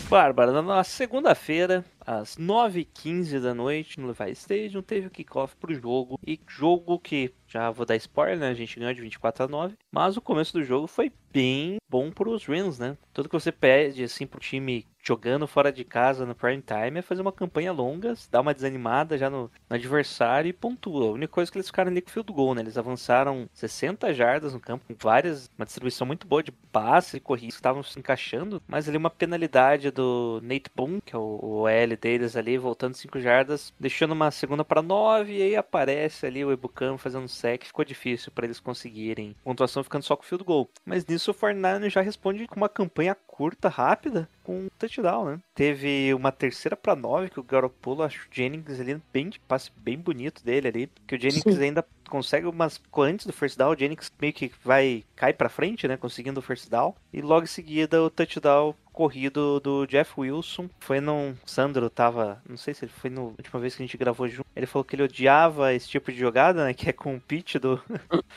[0.10, 6.19] Bárbara, na segunda-feira, às 9h15 da noite, no Levi Stadium, teve o kickoff pro jogo.
[6.26, 8.50] E jogo que, já vou dar spoiler, né?
[8.50, 9.76] A gente ganhou de 24 a 9.
[9.91, 12.98] Mas o começo do jogo foi bem bom pros Rams, né?
[13.13, 17.02] Tudo que você pede, assim, pro time jogando fora de casa no prime time é
[17.02, 21.08] fazer uma campanha longa, dar uma desanimada já no, no adversário e pontua.
[21.08, 22.62] A única coisa é que eles ficaram ali com field goal, né?
[22.62, 27.19] Eles avançaram 60 jardas no campo, com várias, uma distribuição muito boa de passe e
[27.19, 31.39] corridas que estavam se encaixando, mas ali uma penalidade do Nate Boone, que é o,
[31.41, 31.95] o L
[32.36, 36.98] ali, voltando 5 jardas, deixando uma segunda para 9 e aí aparece ali o Ebucam
[36.98, 40.70] fazendo um sec, ficou difícil para eles conseguirem pontuação ficando só com field goal.
[40.86, 45.40] Mas nisso o 49 já responde com uma campanha curta, rápida, com um touchdown, né?
[45.54, 49.72] Teve uma terceira para 9 que o Garoppolo acho o Jennings ali bem de passe
[49.78, 51.64] bem bonito dele ali, que o Jennings Sim.
[51.64, 55.88] ainda consegue umas antes do first down, o Jennings meio que vai cai para frente,
[55.88, 60.70] né, conseguindo o first down e logo em seguida o touchdown corrido do Jeff Wilson.
[60.78, 61.34] Foi num.
[61.46, 62.42] Sandro tava.
[62.46, 64.49] Não sei se ele foi na última vez que a gente gravou junto.
[64.60, 66.74] Ele falou que ele odiava esse tipo de jogada, né?
[66.74, 67.82] Que é com o pitch do.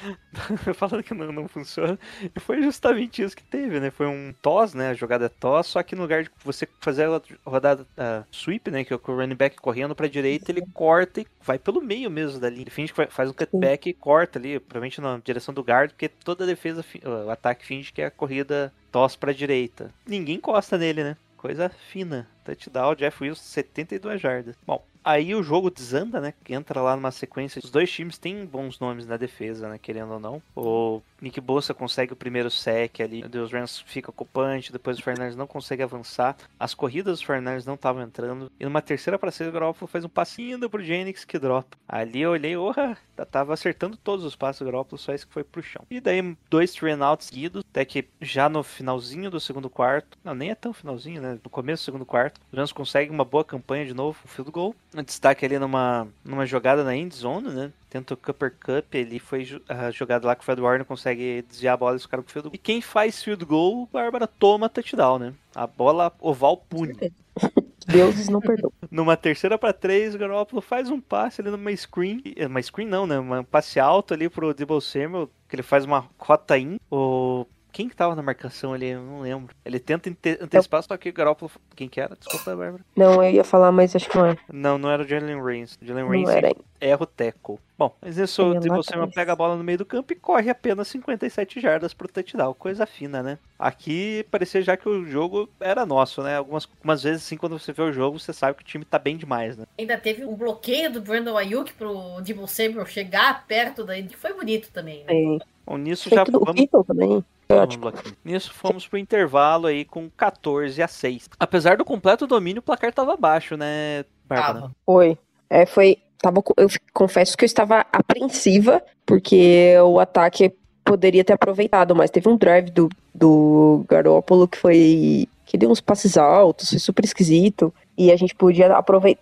[0.75, 1.99] falando que não, não funciona.
[2.23, 3.91] E foi justamente isso que teve, né?
[3.91, 4.91] Foi um toss, né?
[4.91, 8.71] A jogada é toss, só que no lugar de você fazer a rodada a sweep,
[8.71, 8.85] né?
[8.85, 12.39] Que é o running back correndo pra direita, ele corta e vai pelo meio mesmo
[12.39, 12.63] da linha.
[12.63, 16.09] Ele finge que faz um cutback e corta ali, provavelmente na direção do guard, porque
[16.09, 19.93] toda a defesa, o ataque finge que é a corrida toss pra direita.
[20.07, 21.17] Ninguém encosta nele, né?
[21.37, 22.29] Coisa fina.
[22.45, 24.57] Touchdown, Jeff Wilson, 72 jardas.
[24.65, 26.35] Bom, aí o jogo desanda, né?
[26.49, 27.61] Entra lá numa sequência.
[27.63, 29.79] Os dois times têm bons nomes na defesa, né?
[29.79, 30.43] Querendo ou não.
[30.55, 33.25] O Nick Bossa consegue o primeiro sec ali.
[33.25, 34.73] Os Rams fica ocupante.
[34.73, 36.37] Depois o Fernandes não consegue avançar.
[36.59, 38.51] As corridas dos Fernandes não estavam entrando.
[38.59, 41.77] E numa terceira para seis, o Garoppolo faz um passinho ainda pro Jennings que dropa.
[41.89, 42.97] Ali eu olhei, orra,
[43.31, 45.85] tava acertando todos os passos do Garoppolo, só esse que foi pro chão.
[45.91, 47.65] E daí dois three and outs seguidos.
[47.71, 50.19] Até que já no finalzinho do segundo quarto.
[50.25, 51.39] Não, nem é tão finalzinho, né?
[51.43, 52.41] No começo do segundo quarto.
[52.53, 54.75] O Rams consegue uma boa campanha de novo, um field goal.
[54.95, 57.73] Um destaque ali numa, numa jogada na end zone, né?
[57.89, 61.43] Tenta o Cupper Cup, ele foi ju- a jogada lá que o Fred Warner consegue
[61.49, 62.55] desviar a bola e os caras pro field goal.
[62.55, 65.35] E quem faz field goal, Bárbara toma touchdown, né?
[65.55, 66.95] A bola oval pune.
[67.87, 68.73] Deuses não perdoam.
[68.91, 72.23] Numa terceira para três, o Garoppolo faz um passe ali numa screen.
[72.37, 73.19] eh, Uma screen não, né?
[73.19, 76.79] Um passe alto ali pro Debo Samuel, que ele faz uma rota in.
[76.91, 77.45] O...
[77.73, 78.89] Quem que tava na marcação ali?
[78.89, 79.55] Eu não lembro.
[79.65, 81.51] Ele tenta ante- antecipar, só que o Garoppolo...
[81.75, 82.15] Quem que era?
[82.15, 82.85] Desculpa, Bárbara.
[82.95, 84.37] Não, eu ia falar, mas acho que não é.
[84.53, 85.79] Não, não era o Jalen Reigns.
[85.81, 87.59] Jalen Não Reigns era erra o teco.
[87.79, 90.17] Bom, mas isso, Tem o Debo Samuel pega a bola no meio do campo e
[90.17, 92.53] corre apenas 57 jardas pro touchdown.
[92.55, 93.39] Coisa fina, né?
[93.59, 96.37] Aqui parecia já que o jogo era nosso, né?
[96.37, 98.99] Algumas, algumas vezes, assim, quando você vê o jogo, você sabe que o time tá
[98.99, 99.65] bem demais, né?
[99.79, 104.35] Ainda teve um bloqueio do Brandon Ayuk pro Debo Samuel chegar perto daí, que foi
[104.35, 105.37] bonito também, né?
[105.37, 105.39] É.
[105.65, 106.67] Bom, nisso Foi já vamos...
[106.87, 107.25] Também.
[107.55, 107.93] Ótimo.
[108.25, 111.31] Nisso fomos pro intervalo aí com 14 a 6.
[111.39, 114.61] Apesar do completo domínio, o placar tava baixo, né, Bárbara?
[114.61, 114.73] Tava.
[114.85, 115.19] Foi.
[115.49, 115.99] É, foi.
[116.19, 120.53] Tava, eu confesso que eu estava apreensiva, porque o ataque
[120.85, 125.29] poderia ter aproveitado, mas teve um drive do, do Garoppolo que foi.
[125.45, 127.75] que deu uns passes altos, foi super esquisito.
[127.97, 128.69] E a gente podia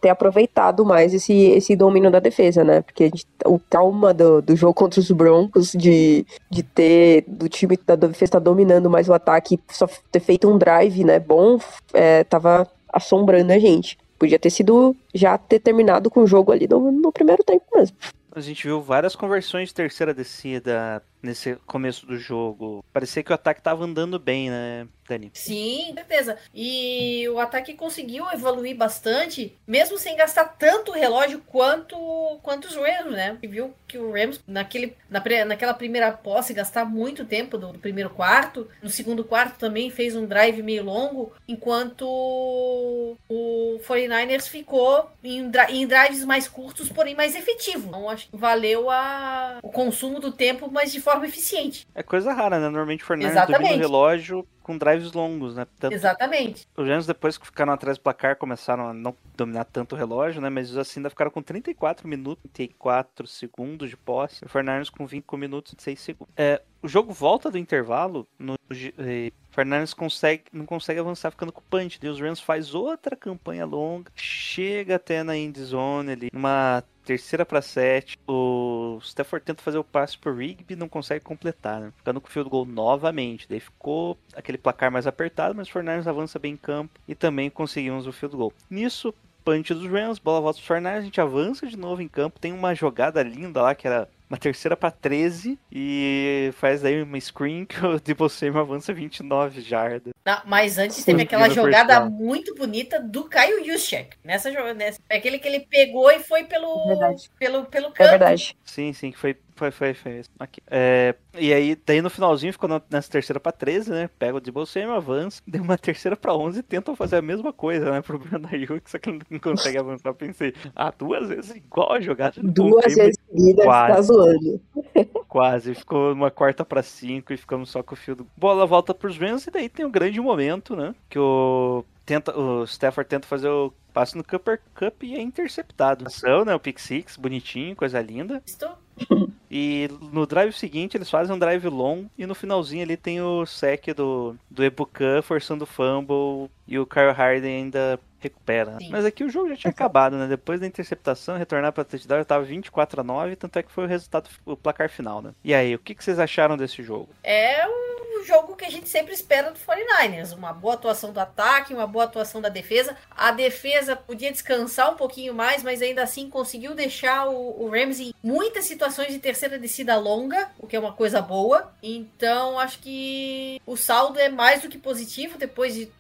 [0.01, 2.83] ter aproveitado mais esse, esse domínio da defesa, né?
[2.83, 7.77] Porque gente- o trauma do, do jogo contra os Broncos, de, de ter do time
[7.85, 11.19] da defesa estar dominando mais o ataque, só ter feito um drive, né?
[11.19, 11.59] Bom,
[11.93, 13.99] é, tava assombrando a gente.
[14.19, 17.97] Podia ter sido já ter terminado com o jogo ali no, no primeiro tempo mesmo.
[18.33, 22.85] A gente viu várias conversões de terceira descida nesse começo do jogo.
[22.93, 25.31] Parecia que o ataque tava andando bem, né, Dani?
[25.35, 26.39] Sim, certeza.
[26.55, 31.97] E o ataque conseguiu evoluir bastante, mesmo sem gastar tanto relógio quanto,
[32.43, 33.39] quanto os Rams, né?
[33.43, 37.79] E viu que o Rams, naquele, na, naquela primeira posse, gastar muito tempo do, do
[37.79, 38.69] primeiro quarto.
[38.83, 45.87] No segundo quarto também fez um drive meio longo, enquanto o 49ers ficou em, em
[45.87, 47.89] drives mais curtos, porém mais efetivo.
[47.89, 51.87] Então, acho que valeu a, o consumo do tempo, mas de forma eficiente.
[51.95, 52.69] É coisa rara, né?
[52.69, 53.81] Normalmente o Fernandes domina o Exatamente.
[53.81, 55.67] relógio com drives longos, né?
[55.79, 56.67] Tanto Exatamente.
[56.77, 60.41] Os Rams, depois que ficaram atrás do placar, começaram a não dominar tanto o relógio,
[60.41, 60.49] né?
[60.49, 64.45] Mas assim, ainda ficaram com 34 minutos, 34 segundos de posse.
[64.45, 66.33] O Fernandes com 25 minutos e 6 segundos.
[66.37, 71.53] É, o jogo volta do intervalo, no, eh, o Fernandes consegue, não consegue avançar ficando
[71.53, 71.99] com o punch.
[72.01, 77.45] Daí os Rams faz outra campanha longa, chega até na end zone ali, uma terceira
[77.45, 78.19] para sete.
[78.27, 81.93] O Stafford tenta fazer o passe pro Rigby não consegue completar, né?
[81.97, 83.49] Ficando com o field goal novamente.
[83.49, 87.51] Daí ficou aquele placar mais apertado, mas o Fernandes avança bem em campo e também
[87.51, 88.53] conseguimos o field goal.
[88.69, 92.41] Nisso, punch dos Rams, bola volta pro Fernandes, a gente avança de novo em campo.
[92.41, 97.19] Tem uma jogada linda lá que era uma terceira para 13 e faz daí uma
[97.21, 100.15] screen que o Debo Samuel avança 29 jardas.
[100.25, 104.17] Não, mas antes teve aquela jogada muito bonita do Caio Juszczyk.
[104.25, 107.31] Nessa jogada, nessa, é aquele que ele pegou e foi pelo Verdade.
[107.39, 108.11] pelo pelo É canto.
[108.11, 108.57] verdade.
[108.65, 110.23] Sim, sim, que foi, foi, foi, foi.
[110.39, 110.63] Aqui.
[110.71, 114.11] É, e aí, daí no finalzinho ficou nessa terceira pra 13, né?
[114.19, 117.53] Pega o Debo Samuel, avança, deu uma terceira pra 11 e tentam fazer a mesma
[117.53, 118.01] coisa, né?
[118.01, 120.15] Pro Brandon Ayuk, só que não consegue avançar.
[120.15, 122.41] Pensei, ah, duas vezes igual a jogada.
[122.43, 123.95] Duas vezes seguidas, Quase.
[123.95, 124.61] tá zoando.
[125.29, 128.27] Quase, ficou numa quarta pra cinco e ficamos só com o fio do...
[128.37, 130.95] Bola volta pros Rams e daí tem um grande momento, né?
[131.09, 136.07] Que o, tenta, o Stafford tenta fazer o passe no Cooper Cup e é interceptado.
[136.07, 136.55] Ação, né?
[136.55, 138.43] O pick six, bonitinho, coisa linda.
[138.47, 138.69] Isto-
[139.53, 143.45] E no drive seguinte eles fazem um drive long e no finalzinho ali tem o
[143.45, 148.73] sec do, do Ebukan forçando o fumble e o Kyle Harden ainda recupera.
[148.73, 148.79] né?
[148.81, 148.91] Sim.
[148.91, 150.27] Mas aqui o jogo já tinha acabado, né?
[150.27, 153.85] Depois da interceptação, retornar pra touchdown já tava 24 a 9, tanto é que foi
[153.85, 155.33] o resultado, o placar final, né?
[155.43, 157.09] E aí, o que, que vocês acharam desse jogo?
[157.23, 160.35] É um jogo que a gente sempre espera do 49ers.
[160.37, 162.97] Uma boa atuação do ataque, uma boa atuação da defesa.
[163.11, 167.99] A defesa podia descansar um pouquinho mais, mas ainda assim conseguiu deixar o, o Rams
[168.01, 171.73] em muitas situações de terceira descida longa, o que é uma coisa boa.
[171.83, 175.39] Então, acho que o saldo é mais do que positivo.
[175.39, 175.91] Depois de.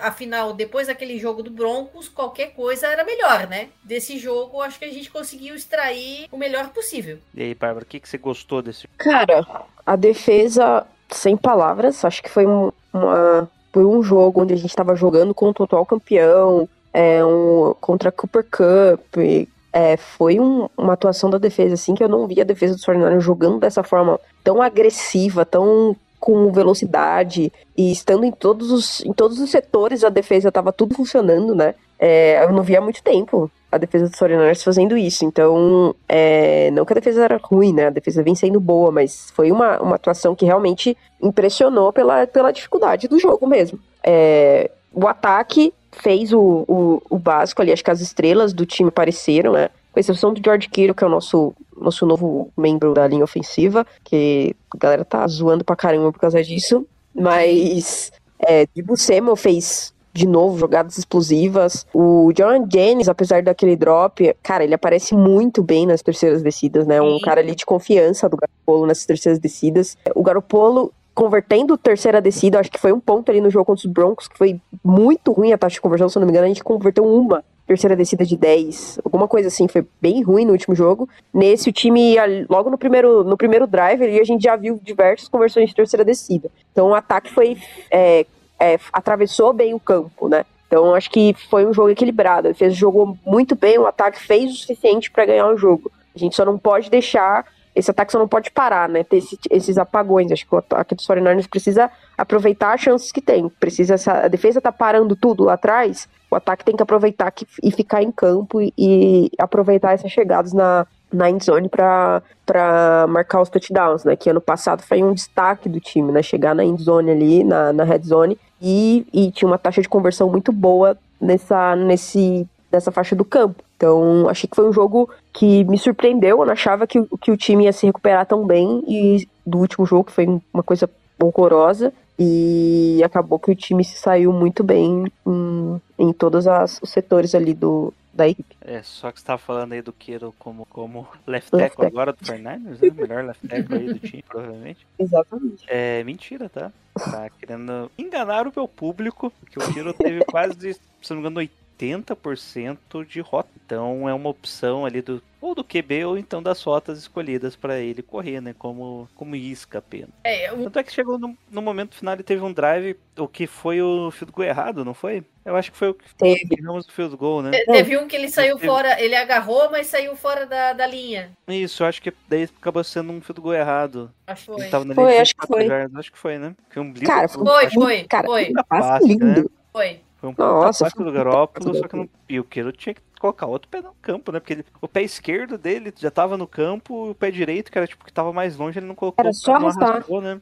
[0.00, 3.68] Afinal, depois daquele jogo do Broncos, qualquer coisa era melhor, né?
[3.82, 7.16] Desse jogo, acho que a gente conseguiu extrair o melhor possível.
[7.34, 9.46] E aí, Bárbara, o que, que você gostou desse Cara,
[9.86, 14.76] a defesa, sem palavras, acho que foi um, uma, foi um jogo onde a gente
[14.76, 19.16] tava jogando contra o atual campeão, é, um, contra a Cooper Cup.
[19.16, 22.74] e, é, foi um- uma atuação da defesa, assim, que eu não vi a defesa
[22.76, 29.04] do 49ers jogando dessa forma tão agressiva, tão com velocidade e estando em todos os,
[29.04, 31.74] em todos os setores a defesa tava tudo funcionando, né?
[31.98, 35.26] É, eu não via há muito tempo a defesa dos 49ers fazendo isso.
[35.26, 37.88] Então, é, não que a defesa era ruim, né?
[37.88, 42.52] A defesa vem sendo boa, mas foi uma, uma atuação que realmente impressionou pela, pela
[42.52, 43.78] dificuldade do jogo mesmo.
[44.02, 48.88] É, o ataque fez o, o, o básico ali, acho que as estrelas do time
[48.88, 49.68] apareceram, né?
[49.92, 53.86] Com exceção do George Kittle, que é o nosso, nosso novo membro da linha ofensiva,
[54.02, 56.86] que a galera tá zoando pra caramba por causa disso.
[57.14, 61.86] Mas é, Dibu Samuel fez de novo jogadas explosivas.
[61.92, 67.02] O John Jennings, apesar daquele drop, cara, ele aparece muito bem nas terceiras descidas, né?
[67.02, 69.98] Um cara ali de confiança do Garopolo nessas terceiras descidas.
[70.14, 73.92] O Garopolo convertendo terceira descida, acho que foi um ponto ali no jogo contra os
[73.92, 76.64] Broncos, que foi muito ruim a taxa de conversão, se não me engano, a gente
[76.64, 81.08] converteu uma terceira descida de 10, alguma coisa assim, foi bem ruim no último jogo.
[81.32, 82.16] Nesse, o time,
[82.48, 86.50] logo no primeiro, no primeiro drive, a gente já viu diversas conversões de terceira descida.
[86.72, 87.56] Então o ataque foi,
[87.90, 88.26] é,
[88.60, 90.44] é, atravessou bem o campo, né?
[90.66, 92.48] Então acho que foi um jogo equilibrado.
[92.48, 95.90] A defesa jogou muito bem, o ataque fez o suficiente para ganhar o jogo.
[96.14, 99.02] A gente só não pode deixar esse ataque só não pode parar, né?
[99.02, 100.30] Ter esse- esses apagões.
[100.30, 103.48] Acho que o ataque dos 49ers precisa aproveitar as chances que tem.
[103.48, 107.70] Precisa, a defesa tá parando tudo lá atrás, o ataque tem que aproveitar que, e
[107.70, 114.04] ficar em campo e, e aproveitar essas chegadas na, na endzone para marcar os touchdowns,
[114.04, 114.16] né?
[114.16, 116.22] Que ano passado foi um destaque do time, né?
[116.22, 120.28] Chegar na endzone ali, na, na red zone, e, e tinha uma taxa de conversão
[120.28, 123.62] muito boa nessa, nesse, nessa faixa do campo.
[123.76, 126.40] Então, achei que foi um jogo que me surpreendeu.
[126.40, 129.58] Eu não achava que, o- que o time ia se recuperar tão bem e do
[129.58, 130.88] último jogo, que foi uma coisa
[131.22, 131.92] horrorosa.
[132.18, 137.34] E acabou que o time se saiu muito bem em, em todos as- os setores
[137.34, 138.54] ali do, da equipe.
[138.60, 142.24] É, só que você tava falando aí do Queiro como, como left tackle agora do
[142.24, 142.90] Fernandes, né?
[142.94, 144.86] Melhor left tackle aí do time, provavelmente.
[144.98, 145.64] Exatamente.
[145.66, 146.70] É mentira, tá?
[146.94, 151.48] Tá querendo enganar o meu público, porque o Queiro teve quase, se não me engano,
[151.92, 153.48] 80% de rota.
[153.64, 157.78] Então é uma opção ali do ou do QB ou então das rotas escolhidas pra
[157.78, 158.54] ele correr, né?
[158.58, 160.08] Como, como isca apenas.
[160.24, 163.28] É, o- Tanto é que chegou no, no momento final ele teve um drive, o
[163.28, 165.22] que foi o field goal errado, não foi?
[165.44, 166.48] Eu acho que foi o que Teve.
[166.58, 167.50] erramos o field goal, né?
[167.66, 171.30] teve um que ele saiu Teve- fora, ele agarrou, mas saiu fora da, da linha.
[171.46, 174.10] Isso, eu acho que daí acabou sendo um field goal errado.
[174.26, 174.70] Acho que Ele foi.
[174.70, 175.66] tava na Foi, acho que 24 foi.
[175.66, 176.56] jardas, Acho que foi, né?
[176.70, 177.06] Foi um blitz.
[177.06, 178.50] Cara, foi, Foi, foi, cara, foi.
[178.66, 179.26] Passe, lindo.
[179.26, 179.44] né?
[179.70, 180.00] Foi.
[180.24, 182.08] Foi um Nossa, foi do Garópolo, só que não...
[182.28, 184.40] E o Queiro tinha que colocar outro pé no campo, né?
[184.40, 187.78] Porque ele- o pé esquerdo dele já tava no campo, e o pé direito, que
[187.78, 189.22] era tipo que tava mais longe, ele não colocou.
[189.22, 189.88] Era só arrastar.
[189.90, 190.40] arrastou, né?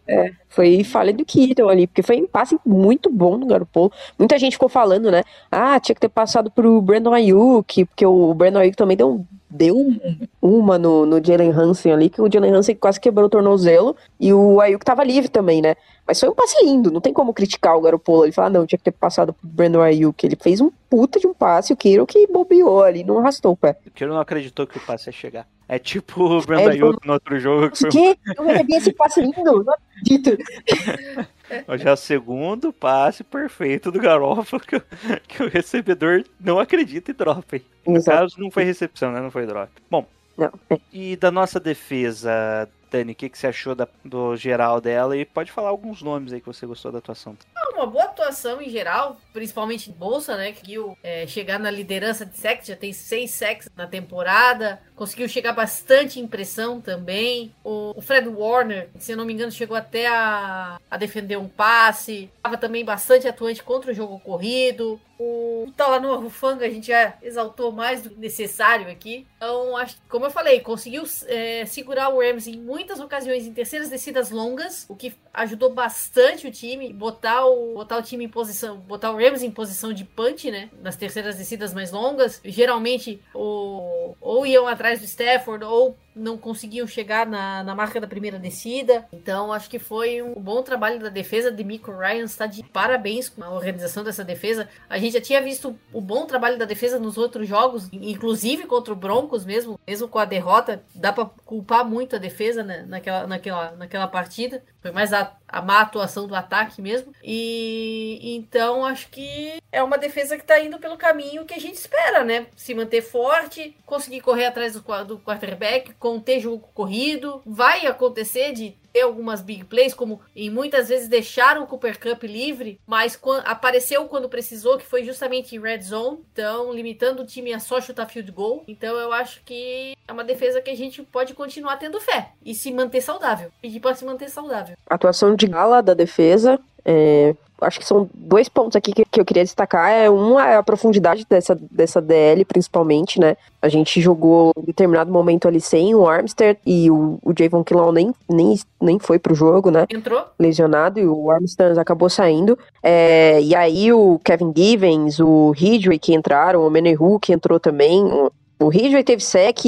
[0.49, 3.93] Foi falha do Kittle ali, porque foi um passe muito bom do Garoppolo.
[4.19, 5.23] Muita gente ficou falando, né?
[5.51, 9.27] Ah, tinha que ter passado pro Brandon Ayuk, porque o Brandon Ayuk também deu, um-
[9.53, 9.99] deu um-
[10.41, 14.33] uma no, no Jalen Hansen ali, que o Jalen Hansen quase quebrou o tornozelo, e
[14.33, 15.75] o Ayuk tava livre também, né?
[16.07, 18.25] Mas foi um passe lindo, não tem como criticar o Garoppolo.
[18.25, 20.27] Ele fala, não, tinha que ter passado pro Brandon Ayuk.
[20.27, 23.57] Ele fez um puta de um passe, o Kittle que bobeou ali, não arrastou o
[23.57, 23.77] pé.
[23.87, 25.47] O Queiro não acreditou que o passe ia chegar.
[25.69, 28.19] É tipo o Brandon ele falou- Ayuk no outro jogo, que foi O quê?
[28.37, 30.37] Eu recebi esse passe lindo, não acredito.
[31.79, 34.83] já é o segundo passe perfeito do Garópolo que, o-
[35.29, 37.61] que o recebedor não acredita e dropa.
[37.87, 38.19] No Exato.
[38.19, 39.21] caso, não foi recepção, né?
[39.21, 39.71] Não foi drop.
[39.91, 40.51] Bom, Não,
[40.93, 45.17] e da nossa defesa, Dani, o que, que você achou da- do geral dela?
[45.17, 47.37] E pode falar alguns nomes aí que você gostou da atuação.
[47.75, 50.53] Uma boa atuação em geral, principalmente em Bolsa, né?
[50.53, 54.81] Que conseguiu é, chegar na liderança de sacks, já tem seis sacks na temporada.
[55.03, 57.53] Conseguiu chegar bastante em pressão também.
[57.65, 61.49] O, o Fred Warner, se eu não me engano, chegou até a, a defender um
[61.49, 62.31] passe.
[62.37, 65.01] Estava também bastante atuante contra o jogo corrido.
[65.19, 69.25] O Talanoa Rufanga a gente já exaltou mais do necessário aqui.
[69.37, 73.89] Então, acho, como eu falei, conseguiu é, segurar o Rams em muitas ocasiões em terceiras
[73.89, 78.79] descidas longas, o que ajudou bastante o time, botar o, botar o time em posição,
[78.79, 80.71] botar o Rams em posição de punch, né?
[80.81, 82.41] Nas terceiras descidas mais longas.
[82.45, 88.07] Geralmente, o, ou iam atrás do Stafford, ou não conseguiam chegar na, na marca da
[88.07, 89.07] primeira descida.
[89.13, 91.51] Então, acho que foi um bom trabalho da defesa.
[91.51, 94.69] De Miko Ryan está de parabéns com a organização dessa defesa.
[94.89, 98.93] A gente já tinha visto o bom trabalho da defesa nos outros jogos, inclusive contra
[98.93, 100.83] o Broncos mesmo, mesmo com a derrota.
[100.95, 104.63] Dá para culpar muito a defesa né, naquela, naquela, naquela partida.
[104.81, 107.15] Foi mais a, a má atuação do ataque mesmo.
[107.23, 111.77] E então acho que é uma defesa que tá indo pelo caminho que a gente
[111.77, 112.47] espera, né?
[112.57, 117.41] Se manter forte, conseguir correr atrás do, do quarterback, conter jogo corrido.
[117.47, 122.25] Vai acontecer de ter algumas big plays, como em muitas vezes deixaram o Cooper Cup
[122.25, 127.27] livre, mas quan- apareceu quando precisou, que foi justamente em red zone, então limitando o
[127.27, 128.65] time a só chutar field goal.
[128.69, 132.55] Então eu acho que é uma defesa que a gente pode continuar tendo fé e
[132.55, 133.51] se manter saudável.
[133.63, 134.77] Pedir para se manter saudável.
[134.87, 136.61] atuação de gala da defesa.
[136.85, 139.91] É, acho que são dois pontos aqui que, que eu queria destacar.
[139.91, 143.37] É uma é a profundidade dessa, dessa DL, principalmente, né?
[143.61, 147.93] A gente jogou em determinado momento ali sem o Armstead e o, o Javon Killow
[147.93, 149.87] nem, nem, nem foi pro jogo, né?
[149.91, 150.25] Entrou?
[150.39, 152.59] lesionado e o Armstrong acabou saindo.
[152.83, 158.03] É, e aí o Kevin Givens, o Ridgway que entraram, o Menehu que entrou também.
[158.03, 158.33] O,
[158.63, 159.59] o Ridgway teve sec,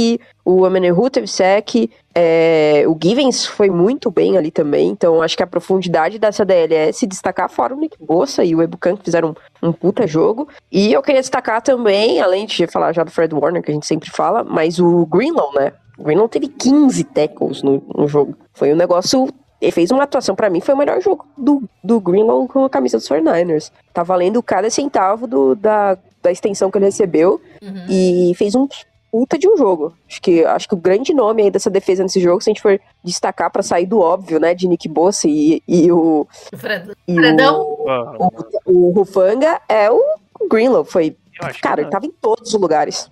[0.44, 4.88] o Menehu teve sec, é, o Givens foi muito bem ali também.
[4.88, 8.54] Então acho que a profundidade dessa DL é se destacar fora o Nick Bossa e
[8.54, 10.48] o Ebukan que fizeram um, um puta jogo.
[10.70, 13.86] E eu queria destacar também, além de falar já do Fred Warner, que a gente
[13.86, 15.72] sempre fala, mas o Greenlaw, né?
[15.98, 18.36] O Greenlaw teve 15 tackles no, no jogo.
[18.52, 19.28] Foi um negócio
[19.64, 22.70] ele fez uma atuação, pra mim, foi o melhor jogo do, do Greenlaw com a
[22.70, 23.72] camisa dos 49ers.
[23.94, 27.86] Tá valendo cada centavo do, da, da extensão que ele recebeu Uhum.
[27.88, 28.68] e fez um
[29.10, 29.94] puta de um jogo.
[30.08, 32.60] Acho que, acho que o grande nome aí dessa defesa nesse jogo, se a gente
[32.62, 36.26] for destacar pra sair do óbvio, né, de Nick Bossa e, e o.
[36.52, 37.60] O Fred- E Fredão?
[37.62, 38.16] o, Ah,
[38.66, 40.00] o, o Rufanga é o
[40.50, 40.84] Greenlaw.
[40.84, 41.16] Foi.
[41.62, 43.08] Cara, ele tava em todos os lugares.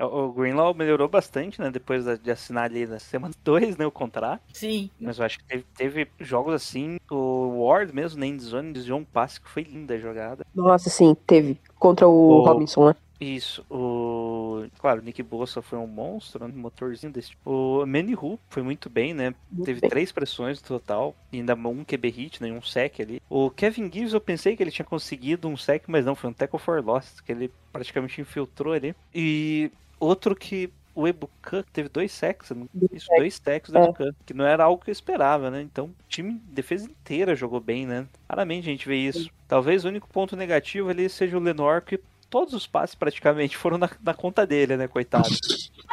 [0.00, 1.70] O o Greenlaw melhorou bastante, né?
[1.70, 3.86] Depois de assinar ali na semana 2, né?
[3.86, 4.40] O contrato.
[4.52, 4.90] Sim.
[4.98, 6.98] Mas eu acho que teve, teve jogos assim.
[7.10, 10.44] O Ward mesmo, na endzone, desviou um passe que foi linda a jogada.
[10.54, 11.60] Nossa, sim, teve.
[11.78, 12.96] Contra o O- Robinson, né?
[13.22, 14.66] Isso, o.
[14.80, 16.52] Claro, o Nick Bossa foi um monstro, né?
[16.54, 17.48] motorzinho desse tipo.
[17.48, 19.32] O Manny Hu foi muito bem, né?
[19.50, 19.90] Muito Teve bem.
[19.90, 22.48] três pressões no total, e ainda um QB hit, né?
[22.48, 23.22] e Um sec ali.
[23.30, 26.32] O Kevin Gibbs, eu pensei que ele tinha conseguido um sec, mas não, foi um
[26.32, 28.92] tackle for loss, que ele praticamente infiltrou ali.
[29.14, 29.70] E
[30.00, 34.12] outro que o Ebukan teve dois sacks, não- isso, dois sacks do É.
[34.26, 35.62] Que não era algo que eu esperava, né?
[35.62, 38.06] Então, o time, defesa inteira jogou bem, né?
[38.28, 39.30] Raramente a gente vê isso.
[39.46, 42.00] Talvez o único ponto negativo ali seja o Lenor, que
[42.32, 45.28] todos os passes praticamente foram na, na conta dele, né, coitado.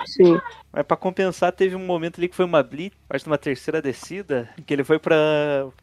[0.06, 0.40] Sim.
[0.72, 3.82] Mas pra compensar, teve um momento ali que foi uma blitz, acho que uma terceira
[3.82, 5.16] descida, que ele foi pra.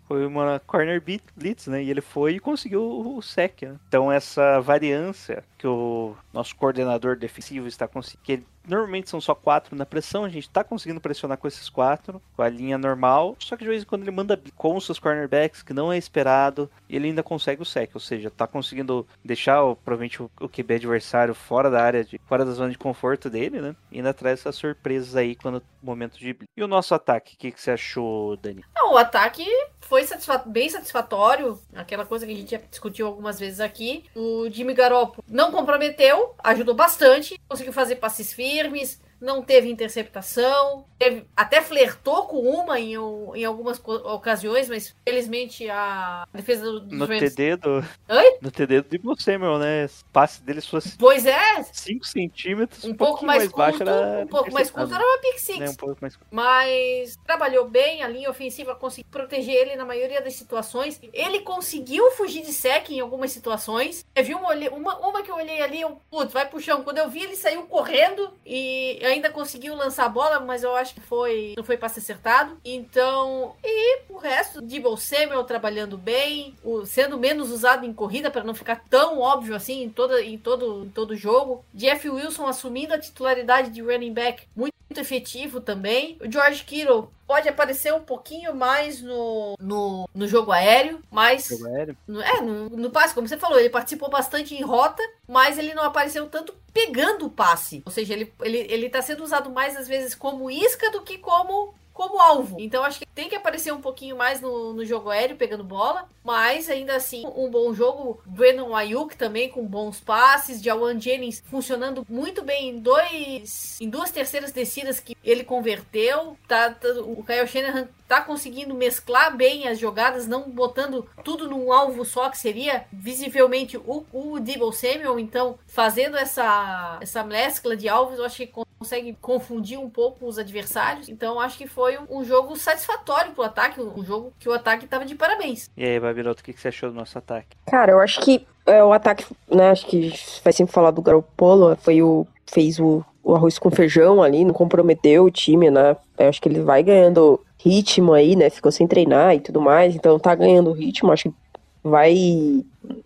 [0.07, 1.83] Foi uma corner beat- blitz, né?
[1.83, 3.77] E ele foi e conseguiu o, o sec, né?
[3.89, 8.45] Então essa variância que o nosso coordenador defensivo está conseguindo.
[8.69, 12.43] Normalmente são só quatro na pressão, a gente tá conseguindo pressionar com esses quatro, com
[12.43, 13.37] a linha normal.
[13.39, 15.97] Só que de vez em quando ele manda com os seus cornerbacks, que não é
[15.97, 20.29] esperado, e ele ainda consegue o sec, ou seja, tá conseguindo deixar o, provavelmente o,
[20.41, 23.77] o QB adversário fora da área, de, fora da zona de conforto dele, né?
[23.91, 26.37] E ainda traz essas surpresas aí quando momento de.
[26.57, 28.65] E o nosso ataque, o que, que você achou, Dani?
[28.75, 29.45] Não, o ataque
[29.81, 31.59] foi satisfa- bem satisfatório.
[31.75, 34.05] Aquela coisa que a gente já discutiu algumas vezes aqui.
[34.15, 41.27] O Jimmy Garoppolo não comprometeu, ajudou bastante, conseguiu fazer passes firmes, não teve interceptação, teve-
[41.37, 47.07] até flertou com uma em, em algumas ocasiões, mas felizmente a defesa do- dos No
[47.07, 47.35] Rams...
[47.35, 47.85] TD do.
[48.09, 48.39] Oi?
[48.41, 49.87] No TD do Debo Samuel, né?
[49.87, 53.83] O passe dele fosse Pois é, 5 centímetros, um um, pouco mais, mais, curto, baixo
[53.83, 54.25] era.
[54.25, 55.59] um pouco mais curto era uma pick six.
[55.59, 55.69] né?
[55.71, 56.29] Um pouco mais curto.
[56.35, 61.01] Mas trabalhou bem, a linha ofensiva conseguiu proteger ele na maioria das situações.
[61.13, 64.05] Ele conseguiu fugir de sec em algumas situações.
[64.15, 66.83] Eu vi uma, uma, uma que eu olhei ali, eu, putz, vai pro chão.
[66.83, 70.95] Quando eu vi, ele saiu correndo e ainda conseguiu lançar a bola, mas eu acho
[70.95, 72.57] que foi não foi passe acertado.
[72.65, 78.45] Então, e o resto, Debo Samuel trabalhando bem, o, sendo menos usado em corrida para
[78.45, 81.65] não ficar tão óbvio assim em, toda, em, todo, em todo jogo.
[81.73, 86.17] Jeff Wilson assumindo a titularidade de running back muito muito efetivo também.
[86.21, 91.67] O George Kittle pode aparecer um pouquinho mais no, no, no jogo aéreo, mas Jogo
[91.67, 91.97] aéreo.
[92.07, 95.75] no, é, no, no passe, como você falou, ele participou bastante em rota, mas ele
[95.75, 97.83] não apareceu tanto pegando o passe.
[97.85, 101.19] Ou seja, ele, ele, ele tá sendo usado mais às vezes como isca do que
[101.19, 102.57] como como alvo.
[102.61, 106.07] Então acho que tem que aparecer um pouquinho mais no, no jogo aéreo, pegando bola.
[106.23, 108.21] Mas ainda assim, um bom jogo.
[108.27, 110.63] Brandon Ayuk também com bons passes.
[110.63, 113.79] Jawan Jennings funcionando muito bem em dois.
[113.81, 116.37] Em duas terceiras descidas que ele converteu.
[116.47, 121.73] Tá, tá- o Kyle Shanahan tá conseguindo mesclar bem as jogadas, não botando tudo num
[121.73, 125.19] alvo só, que seria visivelmente o, o Debo Samuel.
[125.19, 130.39] Então, fazendo essa, essa mescla de alvos, eu acho que consegue confundir um pouco os
[130.39, 131.09] adversários.
[131.09, 134.87] Então, acho que foi um, um jogo satisfatório pro ataque, um jogo que o ataque
[134.87, 135.71] tava de parabéns.
[135.77, 137.57] E aí, Babiloto, o que, que você achou do nosso ataque?
[137.67, 139.71] Cara, eu acho que é, o ataque, né?
[139.71, 140.13] Acho que
[140.43, 142.27] vai sempre falar do Garoppolo, foi o.
[142.47, 145.97] fez o, o arroz com feijão ali, não comprometeu o time, né?
[146.19, 148.51] Eu acho que ele vai ganhando ritmo aí, né?
[148.51, 151.13] Ficou sem treinar e tudo mais, então tá ganhando ritmo.
[151.13, 151.35] Acho que
[151.83, 152.15] vai.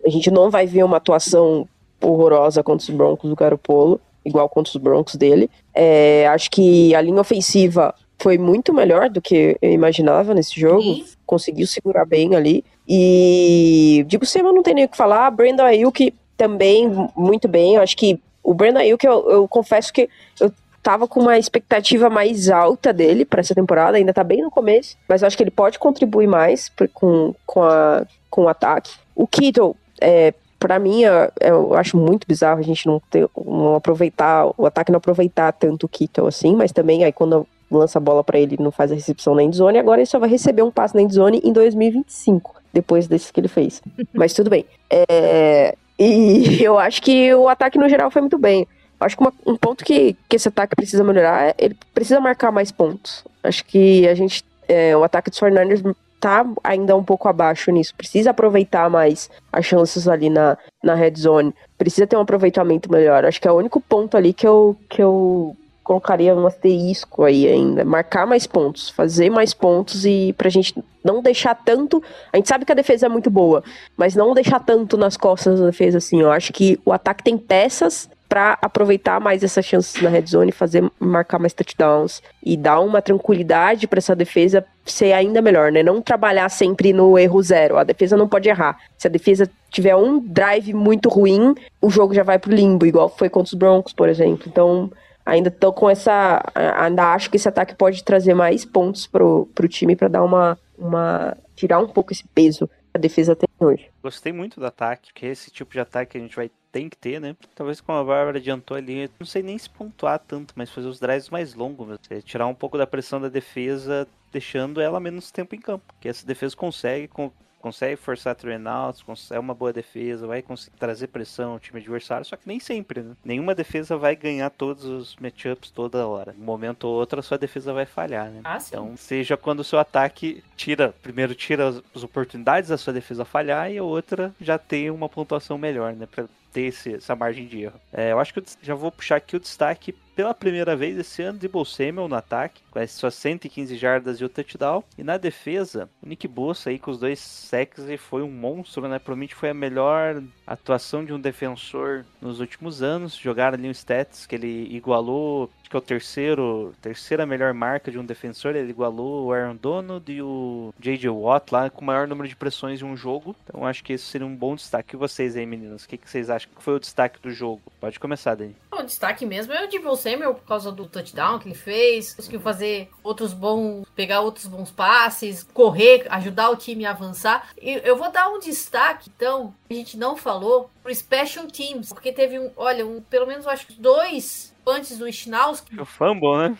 [0.05, 1.67] A gente não vai ver uma atuação
[2.01, 5.49] horrorosa contra os Broncos do Garoppolo, igual contra os Broncos dele.
[5.73, 10.81] É, acho que a linha ofensiva foi muito melhor do que eu imaginava nesse jogo
[10.81, 11.05] Sim.
[11.25, 12.63] conseguiu segurar bem ali.
[12.87, 15.31] E digo Sema não tem nem o que falar.
[15.31, 17.75] Brandon Ayuk também muito bem.
[17.75, 20.09] Eu acho que o Brandon Ayuk, eu, eu confesso que
[20.39, 20.51] eu
[20.83, 23.97] tava com uma expectativa mais alta dele para essa temporada.
[23.97, 27.63] Ainda tá bem no começo, mas eu acho que ele pode contribuir mais com, com,
[27.63, 28.91] a, com o ataque.
[29.15, 31.01] O Kittle, é, para mim,
[31.39, 35.87] eu acho muito bizarro a gente não, ter, não aproveitar, o ataque não aproveitar tanto
[35.87, 38.95] o Kittle assim, mas também aí quando lança a bola para ele não faz a
[38.95, 43.07] recepção na endzone, agora ele só vai receber um passe na endzone em 2025, depois
[43.07, 43.81] desse que ele fez.
[44.13, 44.63] Mas tudo bem.
[44.87, 48.67] É, e eu acho que o ataque no geral foi muito bem.
[48.99, 52.51] Acho que uma- um ponto que, que esse ataque precisa melhorar é ele precisa marcar
[52.51, 53.23] mais pontos.
[53.43, 55.81] Acho que a gente, é, o ataque dos 49ers
[56.21, 57.95] tá ainda um pouco abaixo nisso.
[57.95, 61.53] Precisa aproveitar mais as chances ali na, na red zone.
[61.77, 63.25] Precisa ter um aproveitamento melhor.
[63.25, 67.47] Acho que é o único ponto ali que eu, que eu colocaria um asterisco aí
[67.47, 67.83] ainda.
[67.83, 72.03] Marcar mais pontos, fazer mais pontos e pra gente não deixar tanto.
[72.31, 73.63] A gente sabe que a defesa é muito boa,
[73.97, 76.21] mas não deixar tanto nas costas da defesa assim.
[76.21, 80.53] Eu acho que o ataque tem peças pra aproveitar mais essas chances na red zone,
[80.53, 85.83] fazer marcar mais touchdowns e dar uma tranquilidade pra essa defesa ser ainda melhor, né?
[85.83, 87.77] Não trabalhar sempre no erro zero.
[87.77, 88.79] A defesa não pode errar.
[88.97, 93.09] Se a defesa tiver um drive muito ruim, o jogo já vai pro limbo, igual
[93.09, 94.45] foi contra os Broncos, por exemplo.
[94.47, 94.89] Então,
[95.25, 96.41] ainda tô com essa.
[96.77, 100.57] Ainda acho que esse ataque pode trazer mais pontos pro, pro time pra dar uma,
[100.77, 101.35] uma.
[101.53, 103.89] tirar um pouco esse peso que a defesa tem hoje.
[104.01, 106.89] Gostei muito do ataque, que é esse tipo de ataque que a gente vai tem
[106.89, 107.35] que ter, né?
[107.55, 110.99] Talvez como a Bárbara adiantou ali, não sei nem se pontuar tanto, mas fazer os
[110.99, 115.53] drives mais longos, você tirar um pouco da pressão da defesa, deixando ela menos tempo
[115.55, 115.93] em campo.
[115.99, 121.07] Que essa defesa consegue, com- consegue forçar turnouts, é uma boa defesa, vai conseguir trazer
[121.07, 123.15] pressão ao time adversário, só que nem sempre, né?
[123.23, 126.33] Nenhuma defesa vai ganhar todos os matchups toda hora.
[126.39, 128.41] Um momento ou outro a sua defesa vai falhar, né?
[128.43, 128.57] Ah.
[128.67, 133.23] Então, seja quando o seu ataque tira, primeiro tira as, as oportunidades da sua defesa
[133.25, 136.07] falhar e a outra já tem uma pontuação melhor, né?
[136.09, 137.79] Pra ter esse- essa margem de erro.
[137.91, 141.21] É, eu acho que eu já vou puxar aqui o destaque pela primeira vez esse
[141.21, 144.83] ano de Samuel no ataque, com as suas 115 jardas e o touchdown.
[144.97, 148.87] E na defesa, o Nick Bossa aí com os dois sacks e foi um monstro,
[148.87, 148.99] né?
[148.99, 153.15] Provavelmente foi a melhor atuação de um defensor nos últimos anos.
[153.15, 157.91] Jogaram ali um stats que ele igualou, acho que é o terceiro, terceira melhor marca
[157.91, 158.55] de um defensor.
[158.55, 161.09] Ele igualou o Aaron Donald e o J.J.
[161.09, 163.35] Watt lá com o maior número de pressões em um jogo.
[163.43, 164.95] Então acho que esse seria um bom destaque.
[164.95, 165.83] E vocês aí, meninas?
[165.83, 167.61] O que, que vocês acham que foi o destaque do jogo?
[167.79, 168.55] Pode começar, Dani.
[168.71, 172.39] O destaque mesmo é o Devon Samuel por causa do touchdown que ele fez, conseguiu
[172.39, 177.49] fazer outros bons, pegar outros bons passes, correr, ajudar o time a avançar.
[177.61, 181.93] E eu vou dar um destaque, então, que a gente não falou, pro Special Teams,
[181.93, 185.79] porque teve um, olha, um, pelo menos eu acho que dois antes do Schnauski.
[185.79, 186.57] O fumble, né?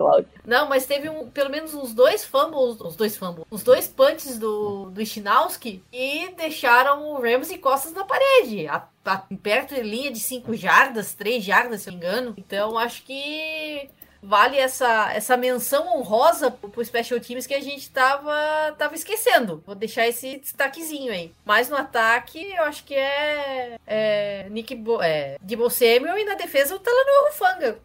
[0.45, 4.38] Não, mas teve um, pelo menos uns dois fumbles, os dois fumbles, os dois punts
[4.38, 10.11] do, do Schnauski e deixaram o Ramsey costas na parede, a, a- perto de linha
[10.11, 12.34] de 5 jardas, 3 jardas, se eu não me engano.
[12.38, 13.89] Então acho que
[14.26, 18.34] vale essa, essa menção honrosa pro, Special Teams que a gente tava,
[18.78, 19.63] tava esquecendo.
[19.65, 21.32] Vou deixar esse destaquezinho aí.
[21.45, 26.36] Mas no ataque, eu acho que é, é Nick Bo, é, Debo Samuel e na
[26.36, 27.80] defesa o Talanoa Rufanga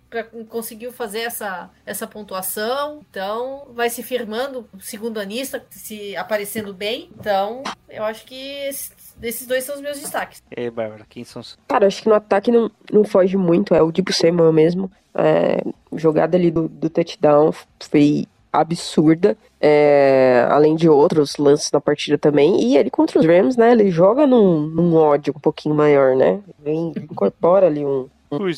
[0.49, 3.05] conseguiu fazer essa, essa pontuação.
[3.11, 7.11] Então, vai se firmando, segundo anista, se aparecendo bem.
[7.18, 8.70] Então, eu acho que
[9.23, 10.43] esses, esses dois são os meus destaques.
[10.57, 11.59] E aí, Bárbara, quem são os.
[11.68, 14.91] Cara, acho que no ataque não, não foge muito, é o Dibu Samuel mesmo.
[15.14, 15.62] É,
[15.95, 19.37] jogada ali do, do touchdown foi absurda.
[19.61, 22.62] É, além de outros lances na partida também.
[22.62, 23.73] E ele contra os Rams, né?
[23.73, 26.41] Ele joga num, num ódio um pouquinho maior, né?
[26.59, 28.09] Vem, incorpora ali um.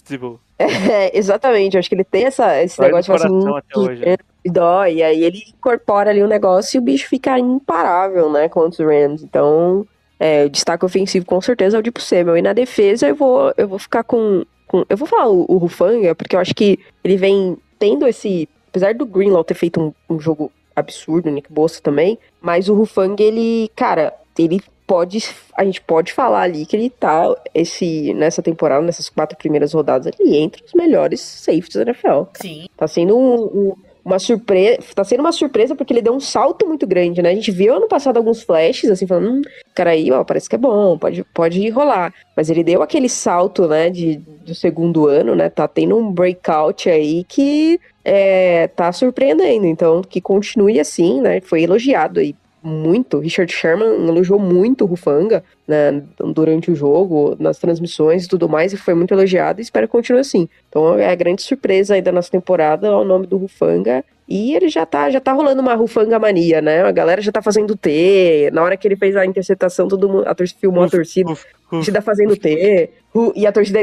[0.08, 0.40] Debo?
[0.62, 4.16] É, exatamente, acho que ele tem essa, esse negócio assim, até que hoje, né?
[4.46, 8.84] dói, e aí ele incorpora ali o negócio e o bicho fica imparável, né, contra
[8.84, 9.22] os Rams.
[9.24, 9.84] Então,
[10.22, 12.36] é, destaque ofensivo com certeza é o Dipo Samuel.
[12.36, 15.56] E na defesa eu vou, eu vou ficar com, com- Eu vou falar o, o
[15.58, 18.48] Rufanga, porque eu acho que ele vem tendo esse.
[18.68, 22.74] Apesar do Greenlaw ter feito um, um jogo absurdo, o Nick Bossa também, mas o
[22.74, 25.18] Rufanga, ele, cara, ele pode.
[25.56, 30.10] A gente pode falar ali que ele tá esse, nessa temporada, nessas quatro primeiras rodadas,
[30.18, 32.22] ele entre os melhores safeties da NFL.
[32.40, 32.66] Sim.
[32.76, 33.74] Tá sendo um- um-
[34.04, 34.78] uma surpresa.
[34.94, 37.30] Tá sendo uma surpresa porque ele deu um salto muito grande, né?
[37.30, 39.42] A gente viu ano passado alguns flashes, assim, falando, hum,
[39.74, 42.12] cara aí, ó, parece que é bom, pode, pode rolar.
[42.36, 45.48] Mas ele deu aquele salto, né, de, do segundo ano, né?
[45.48, 49.66] Tá tendo um breakout aí que é, tá surpreendendo.
[49.66, 51.40] Então, que continue assim, né?
[51.40, 53.18] Foi elogiado aí muito.
[53.18, 56.02] Richard Sherman elogiou muito o Rufanga né,
[56.34, 59.92] durante o jogo, nas transmissões e tudo mais, e foi muito elogiado e espero que
[59.92, 60.48] continue assim.
[60.68, 64.04] Então é a grande surpresa aí da nossa temporada o nome do Rufanga.
[64.28, 66.82] E ele já tá, já tá rolando uma Rufanga mania, né?
[66.82, 68.50] A galera já tá fazendo T.
[68.52, 71.44] Na hora que ele fez a interceptação, todo mundo, a torcida filmou a torcida, Uf,
[71.44, 71.70] a uf.
[71.70, 72.90] torcida fazendo T.
[73.34, 73.80] E a torcida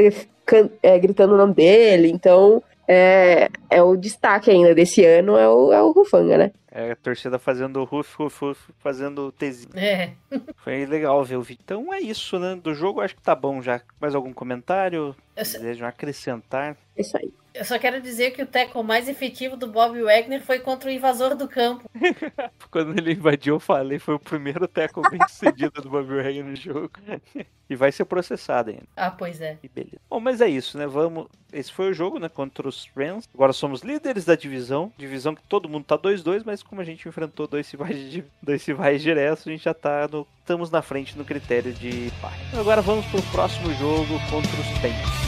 [0.82, 2.10] é, gritando o nome dele.
[2.10, 2.62] Então
[2.92, 6.50] é, é o destaque ainda desse ano, é o, é o Rufanga, né?
[6.72, 9.76] É a torcida fazendo ruf, ruf, ruf, fazendo tezinho.
[9.76, 10.12] É.
[10.56, 11.62] Foi legal ver o vídeo.
[11.64, 12.54] Então é isso, né?
[12.54, 13.80] Do jogo acho que tá bom já.
[14.00, 15.16] Mais algum comentário?
[15.34, 16.76] Desejam acrescentar?
[16.96, 17.32] É isso aí.
[17.54, 20.92] Eu só quero dizer que o tackle mais efetivo do Bob Wagner foi contra o
[20.92, 21.88] invasor do campo.
[22.70, 26.56] Quando ele invadiu, eu falei, foi o primeiro tackle bem sucedido do Bob Wagner no
[26.56, 26.90] jogo.
[27.68, 28.84] e vai ser processado ainda.
[28.96, 29.58] Ah, pois é.
[29.62, 30.00] E beleza.
[30.08, 30.86] Bom, mas é isso, né?
[30.86, 31.26] Vamos.
[31.52, 32.28] Esse foi o jogo, né?
[32.28, 33.28] Contra os Rams.
[33.34, 34.92] Agora somos líderes da divisão.
[34.96, 38.24] Divisão que todo mundo tá 2-2, mas como a gente enfrentou dois rivais, de...
[38.42, 40.26] dois rivais diretos, a gente já tá no.
[40.40, 42.32] Estamos na frente no critério de par.
[42.58, 45.19] Agora vamos pro próximo jogo contra os Saints.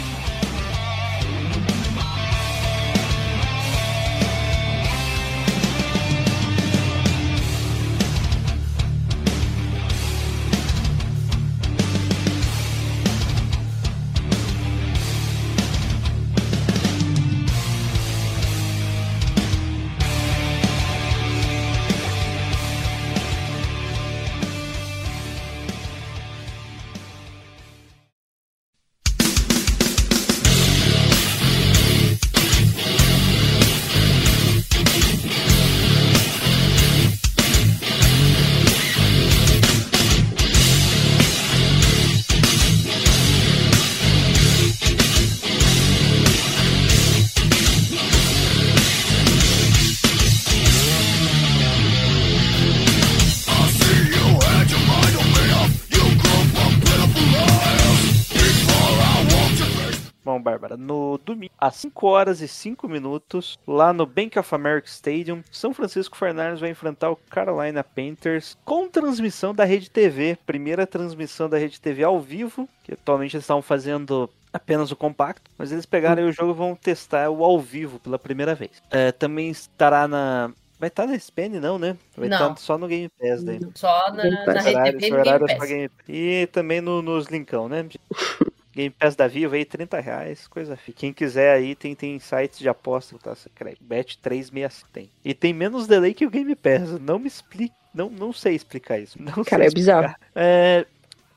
[61.82, 66.70] 5 horas e 5 minutos, lá no Bank of America Stadium, São Francisco 49ers vai
[66.70, 70.38] enfrentar o Carolina Panthers com transmissão da Rede TV.
[70.46, 75.50] Primeira transmissão da Rede TV ao vivo, que atualmente eles estavam fazendo apenas o compacto,
[75.58, 78.82] mas eles pegaram aí o jogo e vão testar o ao vivo pela primeira vez.
[78.90, 80.52] É, também estará na.
[80.78, 81.96] Vai estar na SPN, não, né?
[82.16, 82.36] Vai Não.
[82.36, 83.60] estar só no Game Pass daí.
[83.74, 84.56] Só na, na.
[84.56, 86.04] Esse Rede TV e Game Pass.
[86.08, 87.86] E também no, nos linkão, né?
[88.74, 91.00] Game Pass da Vivo aí, 30 reais, coisa fica.
[91.00, 93.34] Quem quiser aí, tem, tem sites de aposta, tá?
[93.80, 95.10] Bet 365 tem.
[95.24, 96.98] E tem menos delay que o Game Pass.
[97.00, 97.74] Não me explique.
[97.94, 99.18] Não, não sei explicar isso.
[99.22, 100.06] Não Cara, é bizarro.
[100.06, 100.30] explicar.
[100.34, 100.86] É,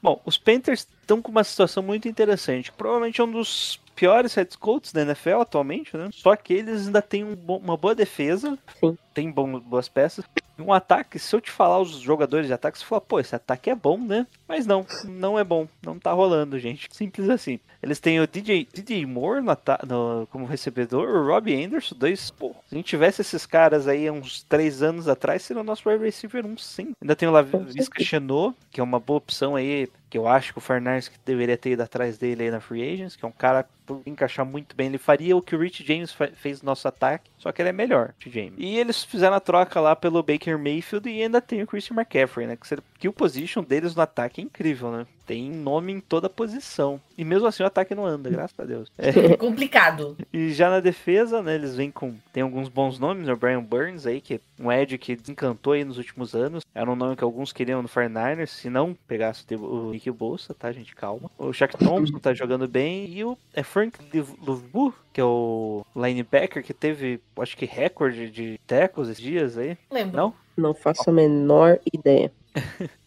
[0.02, 2.72] Bom, os Panthers estão com uma situação muito interessante.
[2.72, 6.10] Provavelmente é um dos piores head coaches da NFL atualmente, né?
[6.14, 8.56] Só que eles ainda têm um bo- uma boa defesa.
[8.80, 8.96] Sim.
[9.16, 10.24] Tem bom- boas peças.
[10.58, 13.70] Um ataque, se eu te falar os jogadores de ataque, você fala, pô, esse ataque
[13.70, 14.26] é bom, né?
[14.48, 15.68] Mas não, não é bom.
[15.86, 16.88] Não tá rolando, gente.
[16.92, 17.60] Simples assim.
[17.84, 19.56] Eles têm o DJ, DJ Moore no
[19.88, 22.32] no- como recebedor, o Robbie Anderson, dois.
[22.32, 25.88] Pô, se a gente tivesse esses caras aí uns três anos atrás, seria o nosso
[25.88, 26.94] wide receiver 1, sim.
[27.02, 30.60] Ainda tem o Lavisca Chenot, que é uma boa opção aí, que eu acho que
[30.60, 33.34] o Fernandes que deveria ter ido atrás dele aí na Free Agents, que é um
[33.34, 34.88] cara por encaixar muito bem.
[34.88, 37.74] Ele faria o que o Rich James fez no nosso ataque, só que ele é
[37.74, 38.54] melhor, James.
[38.58, 42.48] E eles fizeram a troca lá pelo Baker Mayfield e ainda tem o Christian McCaffrey,
[42.48, 42.56] né?
[42.56, 45.06] Que, que o position deles no ataque é incrível, né?
[45.26, 47.02] Tem nome em toda posição.
[47.18, 48.92] E mesmo assim o ataque não anda, graças a Deus.
[49.06, 50.18] É, Complicado.
[50.34, 52.16] e já na defesa, né, eles vêm com.
[52.34, 53.34] Tem alguns bons nomes, né?
[53.34, 56.64] O Brian Burns aí, que é um Ed que desencantou aí nos últimos anos.
[56.74, 60.72] Era um nome que alguns queriam no 49ers, se não pegasse o Nick Bolsa, tá,
[60.72, 60.96] gente?
[60.96, 61.30] Calma.
[61.38, 63.06] O Shaq Thompson tá jogando bem.
[63.10, 63.98] E o é Frank
[64.46, 69.78] Louvu, que é o linebacker que teve, acho que, recorde de tackles esses dias aí.
[69.92, 70.18] Lembro.
[70.18, 70.34] Não?
[70.58, 72.32] Não faço a menor ideia.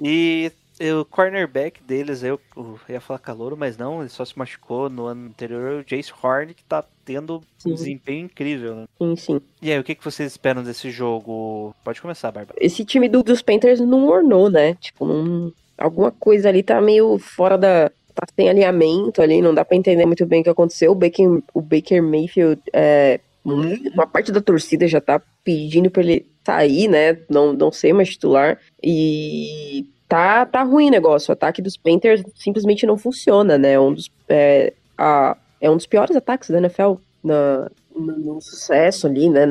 [0.00, 4.88] E o cornerback deles, eu, eu ia falar calouro, mas não, ele só se machucou
[4.88, 7.70] no ano anterior, o Jace Horn, que tá tendo Sim.
[7.72, 8.84] um desempenho incrível, né?
[8.98, 9.40] Sim, sim.
[9.60, 11.74] E aí, o que, que vocês esperam desse jogo?
[11.82, 12.56] Pode começar, Bárbara.
[12.60, 14.74] Esse time do- dos Panthers não ornou, né?
[14.74, 17.90] Tipo, não, alguma coisa ali tá meio fora da.
[18.14, 20.90] Tá sem alinhamento ali, não dá pra entender muito bem o que aconteceu.
[20.90, 26.26] O Baker, o Baker Mayfield, é, uma parte da torcida já tá pedindo pra ele
[26.44, 27.16] sair, né?
[27.30, 28.58] Não, não ser mais titular.
[28.82, 31.30] E tá, tá ruim o negócio.
[31.30, 33.72] O ataque dos Panthers simplesmente não funciona, né?
[33.72, 38.40] É um dos, é, a, é um dos piores ataques da NFL na, no, no
[38.40, 39.46] sucesso ali, né?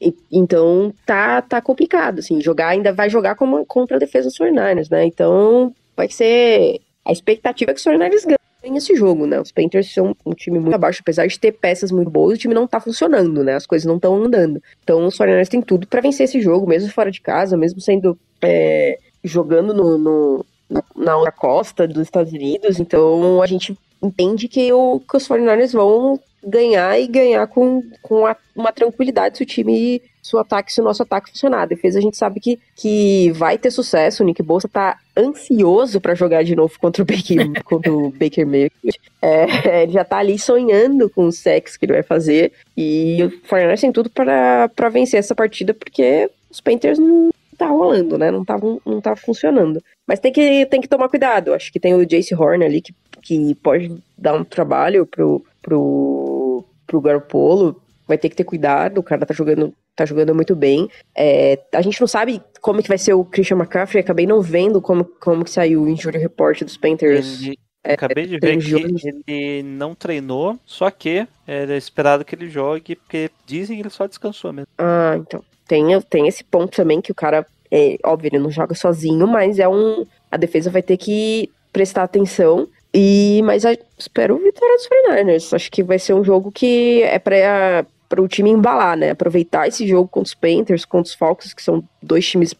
[0.00, 4.38] E- então tá, tá complicado, assim, jogar ainda vai jogar como, contra a defesa dos
[4.38, 5.04] 49ers, né?
[5.04, 6.80] Então vai ser.
[7.04, 8.24] A expectativa é que os 49ers
[8.62, 9.40] ganhem esse jogo, né?
[9.40, 12.54] Os Panthers são um time muito abaixo, apesar de ter peças muito boas, o time
[12.54, 13.54] não tá funcionando, né?
[13.54, 14.62] As coisas não estão andando.
[14.82, 18.18] Então os 49ers têm tudo pra vencer esse jogo, mesmo fora de casa, mesmo sendo.
[18.42, 22.78] é, jogando no, no- na, na outra costa dos Estados Unidos.
[22.78, 28.24] Então a gente entende que, o, que os 49ers vão ganhar e ganhar com, com
[28.26, 31.62] a- uma tranquilidade se o time, se o ataque, se o nosso ataque funcionar.
[31.62, 34.22] A defesa a gente sabe que, que vai ter sucesso.
[34.22, 38.46] O Nick Bolsa tá ansioso pra jogar de novo contra o Baker, contra o Baker
[38.46, 38.98] Mayfield.
[39.20, 42.52] É, ele já tá ali sonhando com o sexo que ele vai fazer.
[42.76, 47.30] E o 49ers tem tudo pra vencer essa partida, porque os Panthers não
[47.60, 48.30] tá rolando, né?
[48.30, 49.82] Não tá, não tá funcionando.
[50.06, 51.52] Mas tem que, tem que tomar cuidado.
[51.52, 56.64] Acho que tem o Jace Horn ali que, que pode dar um trabalho pro, pro,
[56.86, 57.80] pro Garoppolo.
[58.08, 60.88] Vai ter que ter cuidado, o cara tá jogando, tá jogando muito bem.
[61.14, 64.80] É, a gente não sabe como que vai ser o Christian McCaffrey, acabei não vendo
[64.80, 67.42] como, como que saiu o injury report dos Panthers.
[67.42, 72.48] Ele, acabei de ver tem que ele não treinou, só que era esperado que ele
[72.48, 74.66] jogue, porque dizem que ele só descansou mesmo.
[74.76, 75.44] Ah, então.
[75.70, 79.60] Tem, tem esse ponto também que o cara, é, óbvio, ele não joga sozinho, mas
[79.60, 80.04] é um.
[80.28, 82.66] A defesa vai ter que prestar atenção.
[82.92, 85.54] E, mas a- espero vitória dos 49ers.
[85.54, 89.10] Acho que vai ser um jogo que é para o time embalar, né?
[89.10, 92.52] Aproveitar esse jogo contra os Panthers, contra os Falcons, que são dois times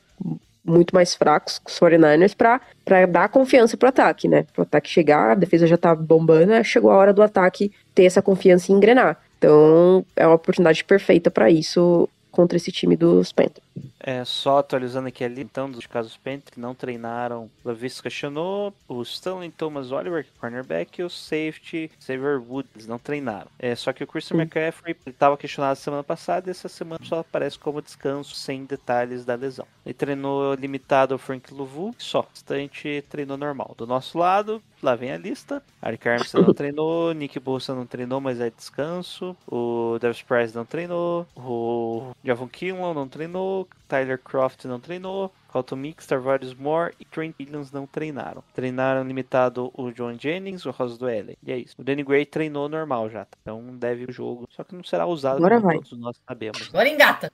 [0.64, 4.44] muito mais fracos que os 49ers, pra, pra dar confiança pro ataque, né?
[4.54, 6.62] Pro ataque chegar, a defesa já tá bombando, né?
[6.62, 9.18] chegou a hora do ataque ter essa confiança e engrenar.
[9.36, 13.69] Então, é uma oportunidade perfeita pra isso contra esse time dos Panthers.
[13.98, 19.02] É, só atualizando aqui ali, então, dos casos Panthers que não treinaram Lavisca Chanot, o
[19.02, 23.48] Stanley Thomas Oliver, cornerback, e o safety Xavier Wood, eles não treinaram.
[23.58, 24.36] É, só que o Christian.
[24.40, 29.34] McCaffrey estava questionado semana passada e essa semana só aparece como descanso sem detalhes da
[29.34, 29.66] lesão.
[29.84, 32.20] Ele treinou limitado o Frank Louvu, só.
[32.20, 33.74] O restante treinou normal.
[33.76, 35.62] Do nosso lado, lá vem a lista.
[35.80, 39.36] Arik Armstead não treinou, Nick Bolsa não treinou, mas é descanso.
[39.46, 45.76] O Davis Price não treinou, o Javon Kinlaw não treinou, Tyler Croft não treinou, Colton
[45.76, 48.42] Mix, Tarvarius Moore e Trent Williams não treinaram.
[48.54, 51.36] Treinaram limitado o John Jennings, o Ross Dwelly.
[51.42, 51.74] E é isso.
[51.78, 53.36] O Danny Gray treinou normal já, tá?
[53.42, 54.46] então deve o jogo.
[54.50, 55.76] Só que não será usado Agora como vai.
[55.76, 56.68] todos nós sabemos.
[56.68, 57.32] Agora engata.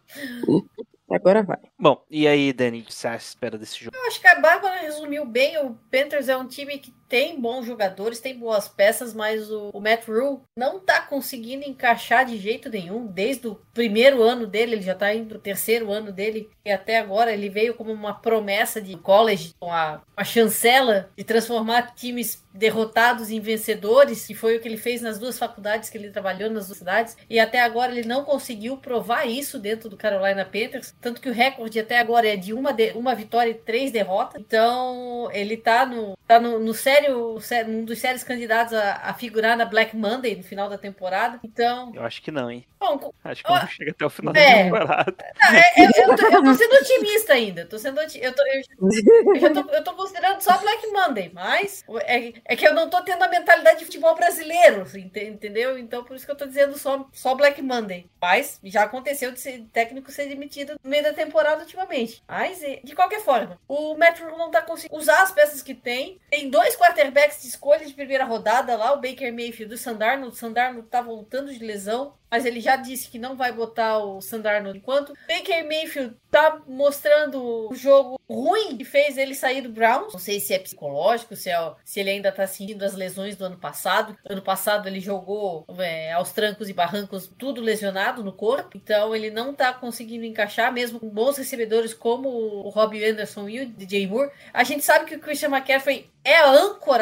[1.09, 1.59] Agora vai.
[1.79, 3.97] Bom, e aí, Dani, o que você espera desse jogo?
[3.97, 5.57] Eu acho que a Bárbara resumiu bem.
[5.59, 9.81] O Panthers é um time que tem bons jogadores, tem boas peças, mas o, o
[9.81, 13.07] Matt Rule não tá conseguindo encaixar de jeito nenhum.
[13.07, 16.99] Desde o primeiro ano dele, ele já tá indo pro terceiro ano dele, e até
[16.99, 22.45] agora ele veio como uma promessa de college, com a, a chancela de transformar times
[22.53, 26.49] derrotados em vencedores, que foi o que ele fez nas duas faculdades que ele trabalhou
[26.51, 30.95] nas duas cidades, e até agora ele não conseguiu provar isso dentro do Carolina Panthers,
[31.01, 34.41] tanto que o recorde até agora é de uma, de- uma vitória e três derrotas.
[34.41, 36.96] Então ele tá no, tá no, no sério,
[37.41, 41.41] sé- um dos sérios candidatos a, a figurar na Black Monday no final da temporada.
[41.45, 42.65] Então, Eu acho que não, hein?
[42.79, 44.65] bom, Acho que não chega até o final da É.
[44.65, 45.15] temporada.
[45.77, 47.67] é, eu, eu, tô, eu tô sendo otimista ainda.
[47.67, 48.63] Tô sendo eu, tô, eu,
[49.41, 53.03] eu tô, eu tô considerando só Black Monday, mas é, é que eu não tô
[53.03, 55.79] tendo a mentalidade de futebol brasileiro, ente- entendeu?
[55.79, 58.07] Então por isso que eu tô dizendo só, só Black Monday.
[58.21, 62.23] Mas já aconteceu de ser técnico ser demitido no meio da temporada ultimamente.
[62.29, 66.19] Mas, eh, de qualquer forma, o Rule não tá conseguindo usar as peças que tem.
[66.31, 70.29] Tem dois quarterbacks de escolha de primeira rodada lá, o Baker Mayfield e o Sandarno.
[70.29, 72.15] O Sandarno tá voltando de lesão.
[72.31, 75.15] Mas ele já disse que não vai botar o Sandarno enquanto.
[75.29, 80.13] Baker Mayfield tá mostrando o jogo ruim que fez ele sair do Browns.
[80.13, 83.45] Não sei se é psicológico, se, é, se ele ainda tá sentindo as lesões do
[83.45, 84.17] ano passado.
[84.29, 88.77] Ano passado ele jogou é, aos trancos e barrancos, tudo lesionado no corpo.
[88.77, 93.61] Então ele não tá conseguindo encaixar, mesmo com bons recebedores como o Robbie Anderson e
[93.61, 94.33] o DJ Moore.
[94.53, 96.51] A gente sabe que o Christian McCaffrey é a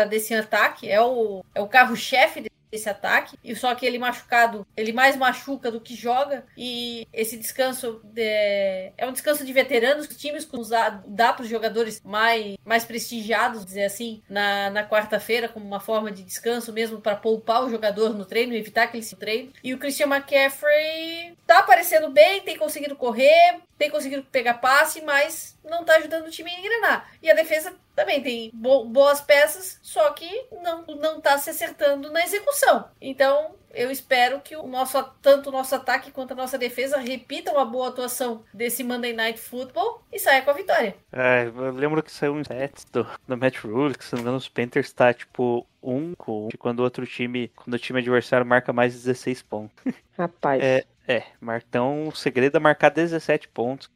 [0.07, 2.41] desse ataque, é o, é o carro-chefe
[2.75, 7.37] esse ataque, e só que ele machucado, ele mais machuca do que joga, e esse
[7.37, 12.57] descanso é, é um descanso de veteranos, os times usar, dá para os jogadores mais,
[12.64, 17.64] mais prestigiados, dizer assim, na, na quarta-feira, como uma forma de descanso mesmo para poupar
[17.64, 19.53] o jogador no treino, evitar que ele se treine.
[19.62, 25.59] E o Christian McCaffrey tá aparecendo bem, tem conseguido correr, tem conseguido pegar passe, mas
[25.64, 27.11] não tá ajudando o time a engrenar.
[27.22, 32.11] E a defesa também tem bo- boas peças, só que não, não tá se acertando
[32.11, 32.88] na execução.
[33.01, 37.59] Então, eu espero que o nosso, tanto o nosso ataque quanto a nossa defesa repitam
[37.59, 40.95] a boa atuação desse Monday Night Football e saia com a vitória.
[41.12, 44.22] É, eu lembro que saiu um stats do, do Matt Rule, que se não me
[44.22, 47.99] engano os Panthers tá tipo um com de quando o outro time, quando o time
[48.01, 49.84] adversário marca mais de 16 pontos.
[50.16, 50.62] Rapaz.
[50.62, 50.84] É.
[51.07, 53.91] É, Martão, o segredo é marcar 17 pontos.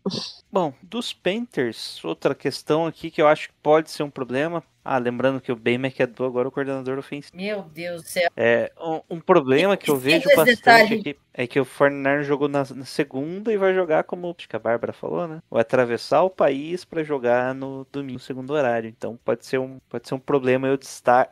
[0.53, 4.63] Bom, dos Panthers, outra questão aqui que eu acho que pode ser um problema.
[4.91, 7.37] Ah, lembrando que o Ben McAdoo agora é o coordenador ofensivo.
[7.37, 8.31] Meu Deus do céu.
[8.35, 12.65] É, um, um problema que eu vejo bastante aqui é que o Fortnite jogou na,
[12.75, 15.41] na segunda e vai jogar como acho que a Bárbara falou, né?
[15.49, 18.89] Vai atravessar o país para jogar no domingo, segundo horário.
[18.89, 20.79] Então pode ser um, pode ser um problema aí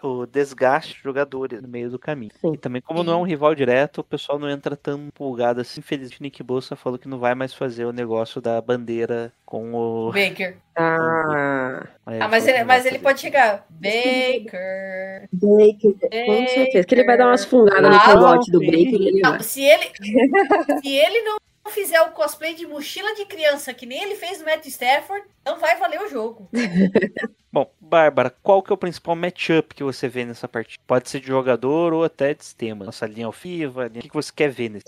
[0.03, 2.31] o, desgaste de jogadores no meio do caminho.
[2.41, 2.53] Sim.
[2.53, 5.81] E também, como não é um rival direto, o pessoal não entra tão empolgado assim.
[5.81, 10.13] Infelizmente, Nick Bolsa falou que não vai mais fazer o negócio da bandeira com o.
[10.13, 10.57] Baker.
[10.77, 13.46] Ah, Ah, mas ele, mas ele pode chegar.
[13.71, 15.29] Baker.
[15.33, 15.95] Baker,
[16.27, 16.87] com certeza.
[16.87, 18.67] Que ele vai dar umas fungadas no Ah, cangote do sim.
[18.67, 19.91] Baker ele Não, se ele,
[20.83, 21.37] se ele não
[21.69, 25.59] fizer o cosplay de mochila de criança que nem ele fez no Matt Stafford, não
[25.59, 26.49] vai valer o jogo.
[27.53, 30.83] Bom, Bárbara, qual que é o principal matchup que você vê nessa partida?
[30.87, 32.85] Pode ser de jogador ou até de sistema.
[32.85, 34.85] Nossa linha ofensiva, o que que você quer ver nesse?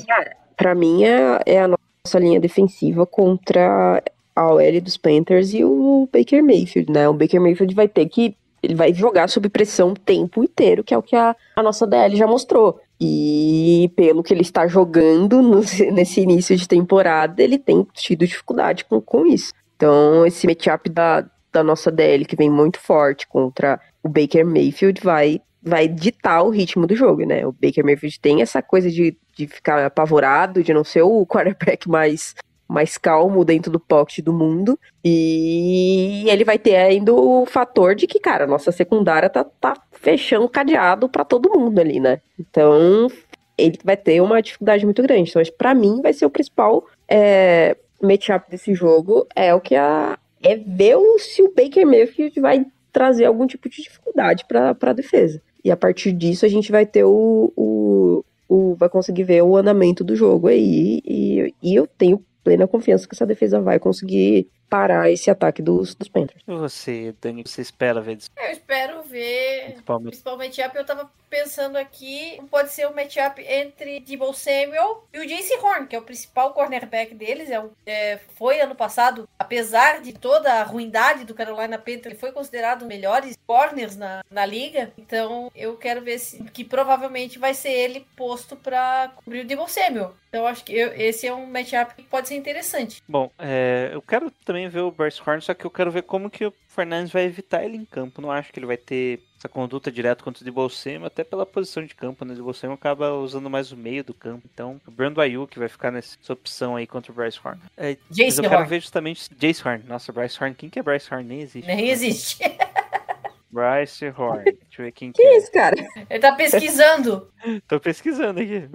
[0.56, 4.02] Pra mim é, é a nossa linha defensiva contra
[4.36, 7.08] a OL dos Panthers e o Baker Mayfield, né?
[7.08, 8.36] O Baker Mayfield vai ter que.
[8.62, 11.86] Ele vai jogar sob pressão o tempo inteiro, que é o que a, a nossa
[11.86, 12.80] DL já mostrou.
[13.00, 18.84] E pelo que ele está jogando no- nesse início de temporada, ele tem tido dificuldade
[18.84, 19.52] com, com isso.
[19.76, 25.00] Então, esse matchup da, da nossa DL, que vem muito forte contra o Baker Mayfield,
[25.00, 27.46] vai, vai ditar o ritmo do jogo, né?
[27.46, 31.88] O Baker Mayfield tem essa coisa de, de ficar apavorado, de não ser o quarterback
[31.88, 32.34] mais,
[32.68, 34.78] mais calmo dentro do pocket do mundo.
[35.04, 39.74] E ele vai ter ainda o fator de que, cara, a nossa secundária tá, tá
[39.92, 42.20] fechando cadeado pra todo mundo ali, né?
[42.38, 43.08] Então,
[43.56, 45.30] ele vai ter uma dificuldade muito grande.
[45.30, 49.26] Então, para mim, vai ser o principal é, matchup desse jogo.
[49.34, 50.18] É o que a.
[50.42, 55.42] É ver se o Baker Mayfield vai trazer algum tipo de dificuldade pra, pra defesa.
[55.64, 57.52] E a partir disso, a gente vai ter o.
[57.56, 61.00] o, o- vai conseguir ver o andamento do jogo aí.
[61.04, 65.94] E, e eu tenho plena confiança que essa defesa vai conseguir parar esse ataque dos,
[65.94, 66.42] dos Panthers.
[66.48, 68.18] E você, Dani, você espera ver?
[68.38, 69.64] Eu espero ver.
[69.66, 70.08] Principalmente.
[70.08, 75.26] Principalmente matchup, eu tava pensando aqui, pode ser um matchup entre Debo Samuel e o
[75.26, 77.50] Jace Horn, que é o principal cornerback deles.
[77.50, 82.14] É, um- é, foi ano passado, apesar de toda a ruindade do Carolina Panthers, ele
[82.14, 84.92] foi considerado um melhores corners na, na liga.
[84.98, 89.68] Então eu quero ver se, que provavelmente vai ser ele posto pra cobrir o Debo
[89.68, 90.14] Samuel.
[90.28, 93.02] Então acho que eu- esse é um matchup que pode ser interessante.
[93.08, 96.28] Bom, é, eu quero também ver o Bryce Horn, só que eu quero ver como
[96.30, 98.22] que o Fernandes vai evitar ele em campo.
[98.22, 101.44] Não acho que ele vai ter essa conduta direto contra o de Bolsema, até pela
[101.44, 102.32] posição de campo, né?
[102.32, 104.48] O de Bolsema acaba usando mais o meio do campo.
[104.52, 107.60] Então, o Brando Ayuk vai ficar nessa opção aí contra o Bryce Horn.
[107.76, 108.68] É, mas eu quero Horn.
[108.68, 109.84] ver justamente Jace Horn.
[109.88, 110.54] Nossa, Bryce Horn.
[110.54, 111.24] Quem que é Bryce Horn?
[111.28, 111.66] Nem existe.
[111.66, 112.38] Nem existe.
[113.50, 114.44] Bryce Horn.
[114.44, 115.38] Deixa eu ver quem que Que é.
[115.38, 115.74] isso, cara?
[116.10, 117.28] Ele tá pesquisando.
[117.66, 118.68] Tô pesquisando aqui.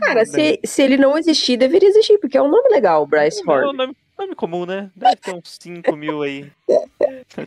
[0.00, 3.76] Cara, se, se ele não existir, deveria existir, porque é um nome legal, Bryce Horn.
[3.76, 4.90] nome, nome comum, né?
[4.94, 6.50] Deve ter uns 5 mil aí.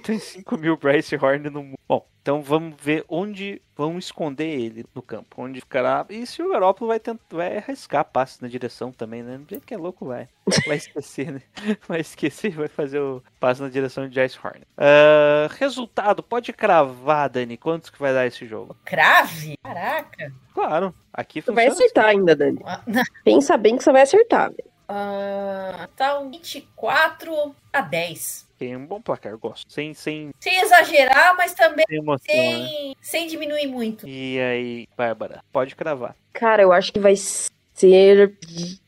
[0.03, 1.77] Tem 5 mil Bryce Horn no mundo.
[1.87, 5.41] Bom, então vamos ver onde vão esconder ele no campo.
[5.41, 6.05] Onde ficará.
[6.09, 9.37] E se o Garoppolo vai tentar vai arriscar passe na direção também, né?
[9.37, 10.27] Do jeito que é louco, vai.
[10.67, 11.41] Vai esquecer, né?
[11.87, 14.61] Vai esquecer e vai fazer o passe na direção de Jace Horn.
[14.77, 18.75] Ah, resultado, pode cravar, Dani, quantos que vai dar esse jogo?
[18.85, 19.55] Crave?
[19.63, 20.31] Caraca.
[20.53, 22.59] Claro, aqui Tu vai acertar ainda, Dani.
[22.65, 22.81] Ah,
[23.23, 24.70] Pensa bem que você vai acertar, velho.
[24.93, 28.47] Ah, tá um 24 a 10.
[28.59, 29.71] Tem um bom placar, eu gosto.
[29.71, 32.67] Sem, sem, Sem exagerar, mas também sem emoção, né?
[32.67, 34.07] sem, sem diminuir muito.
[34.07, 36.15] E aí, Bárbara, pode cravar.
[36.33, 38.37] Cara, eu acho que vai ser.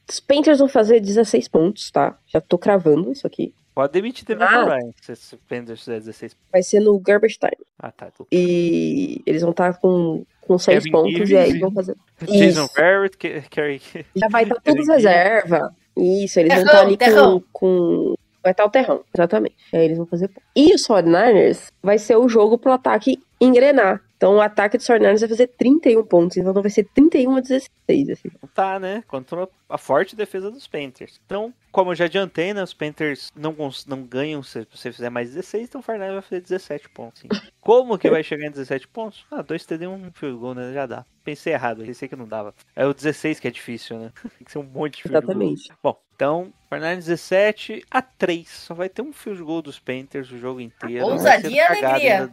[0.10, 2.18] Os Panthers vão fazer 16 pontos, tá?
[2.28, 3.54] Já tô cravando isso aqui.
[3.74, 4.66] Pode demitir Devin Ah.
[4.76, 6.36] Ryan, se o Panthers fizer 16.
[6.52, 7.66] Vai ser no garbage time.
[7.80, 8.12] Ah, tá.
[8.12, 8.28] Tô...
[8.32, 11.96] E eles vão estar com, com 6 Kevin pontos e aí vão fazer.
[12.22, 12.68] Jason.
[12.76, 13.82] Barrett, Ke- Kerry.
[14.16, 15.12] Já vai estar todos Kevin Gibbs.
[15.12, 15.76] reserva.
[15.98, 17.40] Isso, eles vão Terrão, estar ali terrão.
[17.40, 18.16] com, com.
[18.44, 19.56] Vai estar o terrão, exatamente.
[19.74, 20.46] Aí eles vão fazer ponto.
[20.56, 24.04] E os 49ers vai ser o jogo pro ataque engrenar.
[24.18, 26.38] Então o ataque dos 49ers vai fazer 31 pontos.
[26.38, 28.10] Então vai ser 31 a 16.
[28.10, 28.30] Assim.
[28.54, 29.04] Tá, né?
[29.08, 31.20] Contra a forte defesa dos Panthers.
[31.26, 32.64] Então, como eu já adiantei, né?
[32.64, 33.56] Os Panthers não,
[33.88, 37.22] não ganham se você fizer mais 16, então o Fernandes vai fazer 17 pontos.
[37.22, 37.28] sim.
[37.60, 39.26] Como que vai chegar em 17 pontos?
[39.32, 40.74] Ah, 2 TD, um field goal, né?
[40.74, 41.06] Já dá.
[41.24, 42.54] Pensei errado, pensei que não dava.
[42.76, 44.12] É o 16 que é difícil, né?
[44.38, 45.24] Tem que ser um monte de field goal.
[45.24, 45.72] Exatamente.
[45.82, 48.48] Bom, então, Fernandes 17 a 3.
[48.50, 51.04] Só vai ter um field goal dos Panthers o jogo inteiro.
[51.06, 52.30] Vai Ousadia e alegria.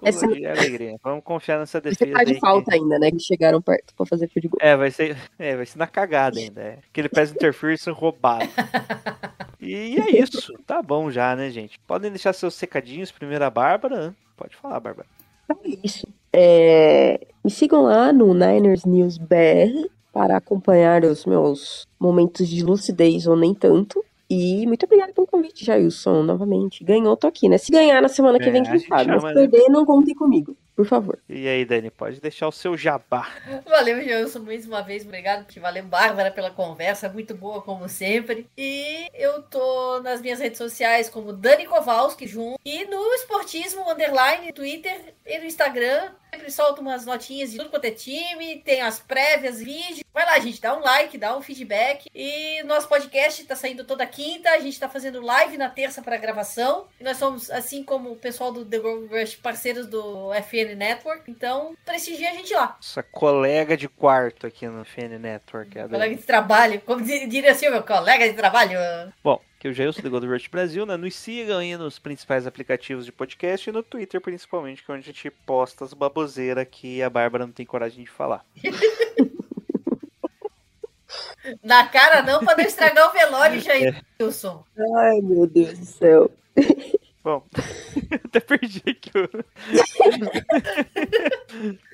[0.00, 0.96] Ousadia e alegria.
[1.02, 2.18] Vamos confiar nessa Vai defesa.
[2.18, 3.10] aí de que- falta ainda, né?
[3.10, 4.58] Que chegaram perto pra fazer field goal.
[4.60, 6.60] É, vai ser, é, vai ser na cagada ainda.
[6.60, 6.78] É.
[6.90, 8.48] Aquele pass interference roubado.
[9.60, 10.52] E é isso.
[10.66, 11.78] Tá bom já, né, gente?
[11.86, 13.10] Podem deixar seus secadinhos.
[13.10, 14.14] Primeiro a Bárbara.
[14.36, 15.06] Pode falar, Bárbara.
[15.44, 16.06] Então é isso.
[16.32, 23.26] É, Me sigam lá no Niners News BR para acompanhar os meus momentos de lucidez
[23.26, 24.02] ou nem tanto.
[24.30, 26.82] E muito obrigada pelo convite, Jailson, novamente.
[26.82, 27.58] Ganhou, tô aqui, né?
[27.58, 29.06] Se ganhar na semana que É, vem, a quem gente sabe.
[29.10, 29.48] Mas chama, se né?
[29.48, 31.18] perder, não contem comigo, por favor.
[31.28, 33.28] E aí, Dani, pode deixar o seu jabá.
[33.68, 35.04] Valeu, Gelson, mais uma vez.
[35.04, 35.46] Obrigado.
[35.60, 37.08] Valeu, Bárbara, pela conversa.
[37.10, 38.46] Muito boa, como sempre.
[38.56, 42.58] E eu tô nas minhas redes sociais como Dani Kowalski, junto.
[42.64, 46.12] E no Esportismo Underline, Twitter e no Instagram.
[46.34, 48.58] Sempre solto umas notinhas de tudo quanto é time.
[48.64, 50.02] Tem as prévias, vídeos.
[50.12, 50.60] Vai lá, gente.
[50.60, 52.10] Dá um like, dá um feedback.
[52.12, 54.50] E nosso podcast tá saindo toda quinta.
[54.50, 56.88] A gente tá fazendo live na terça para gravação.
[57.00, 61.30] E nós somos, assim como o pessoal do The Gold Rush, parceiros do FN Network.
[61.30, 62.76] Então, prestigia a gente lá.
[62.80, 65.70] Nossa colega de quarto aqui no FN Network.
[65.72, 65.88] Dani.
[65.88, 68.76] Colega de trabalho, como di- diria assim, meu colega de trabalho.
[69.22, 70.94] Bom, que eu já sou do Gold Rush Brasil, né?
[70.94, 75.08] Nos sigam aí nos principais aplicativos de podcast e no Twitter, principalmente, que é onde
[75.08, 78.44] a gente posta as baboseiras que a Bárbara não tem coragem de falar.
[81.64, 84.62] Na cara não, pra não estragar o velório, Jair Wilson.
[84.98, 86.30] Ai, meu Deus do céu.
[87.24, 87.42] Bom,
[88.22, 89.10] até perdi aqui.
[89.18, 89.44] o-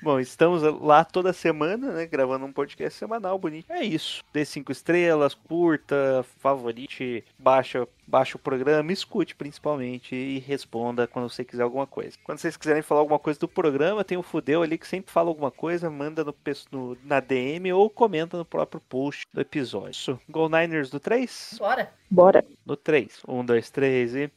[0.02, 2.06] Bom, estamos lá toda semana, né?
[2.06, 3.70] Gravando um podcast semanal bonito.
[3.70, 4.24] É isso.
[4.32, 11.44] Dê cinco estrelas, curta, favorite, baixa, baixa o programa, escute principalmente e responda quando você
[11.44, 12.16] quiser alguma coisa.
[12.24, 15.28] Quando vocês quiserem falar alguma coisa do programa, tem o Fudeu ali que sempre fala
[15.28, 16.34] alguma coisa, manda no,
[16.72, 19.90] no- na DM ou comenta no próprio post do episódio.
[19.90, 20.18] Isso.
[20.28, 21.54] Go Niners do 3?
[21.58, 21.92] Bora.
[22.10, 22.44] Bora.
[22.66, 23.20] No 3.
[23.28, 24.30] 1, 2, 3 e.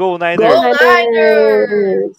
[0.00, 0.48] Go Niners!
[0.48, 2.16] Go Niners!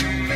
[0.00, 0.31] You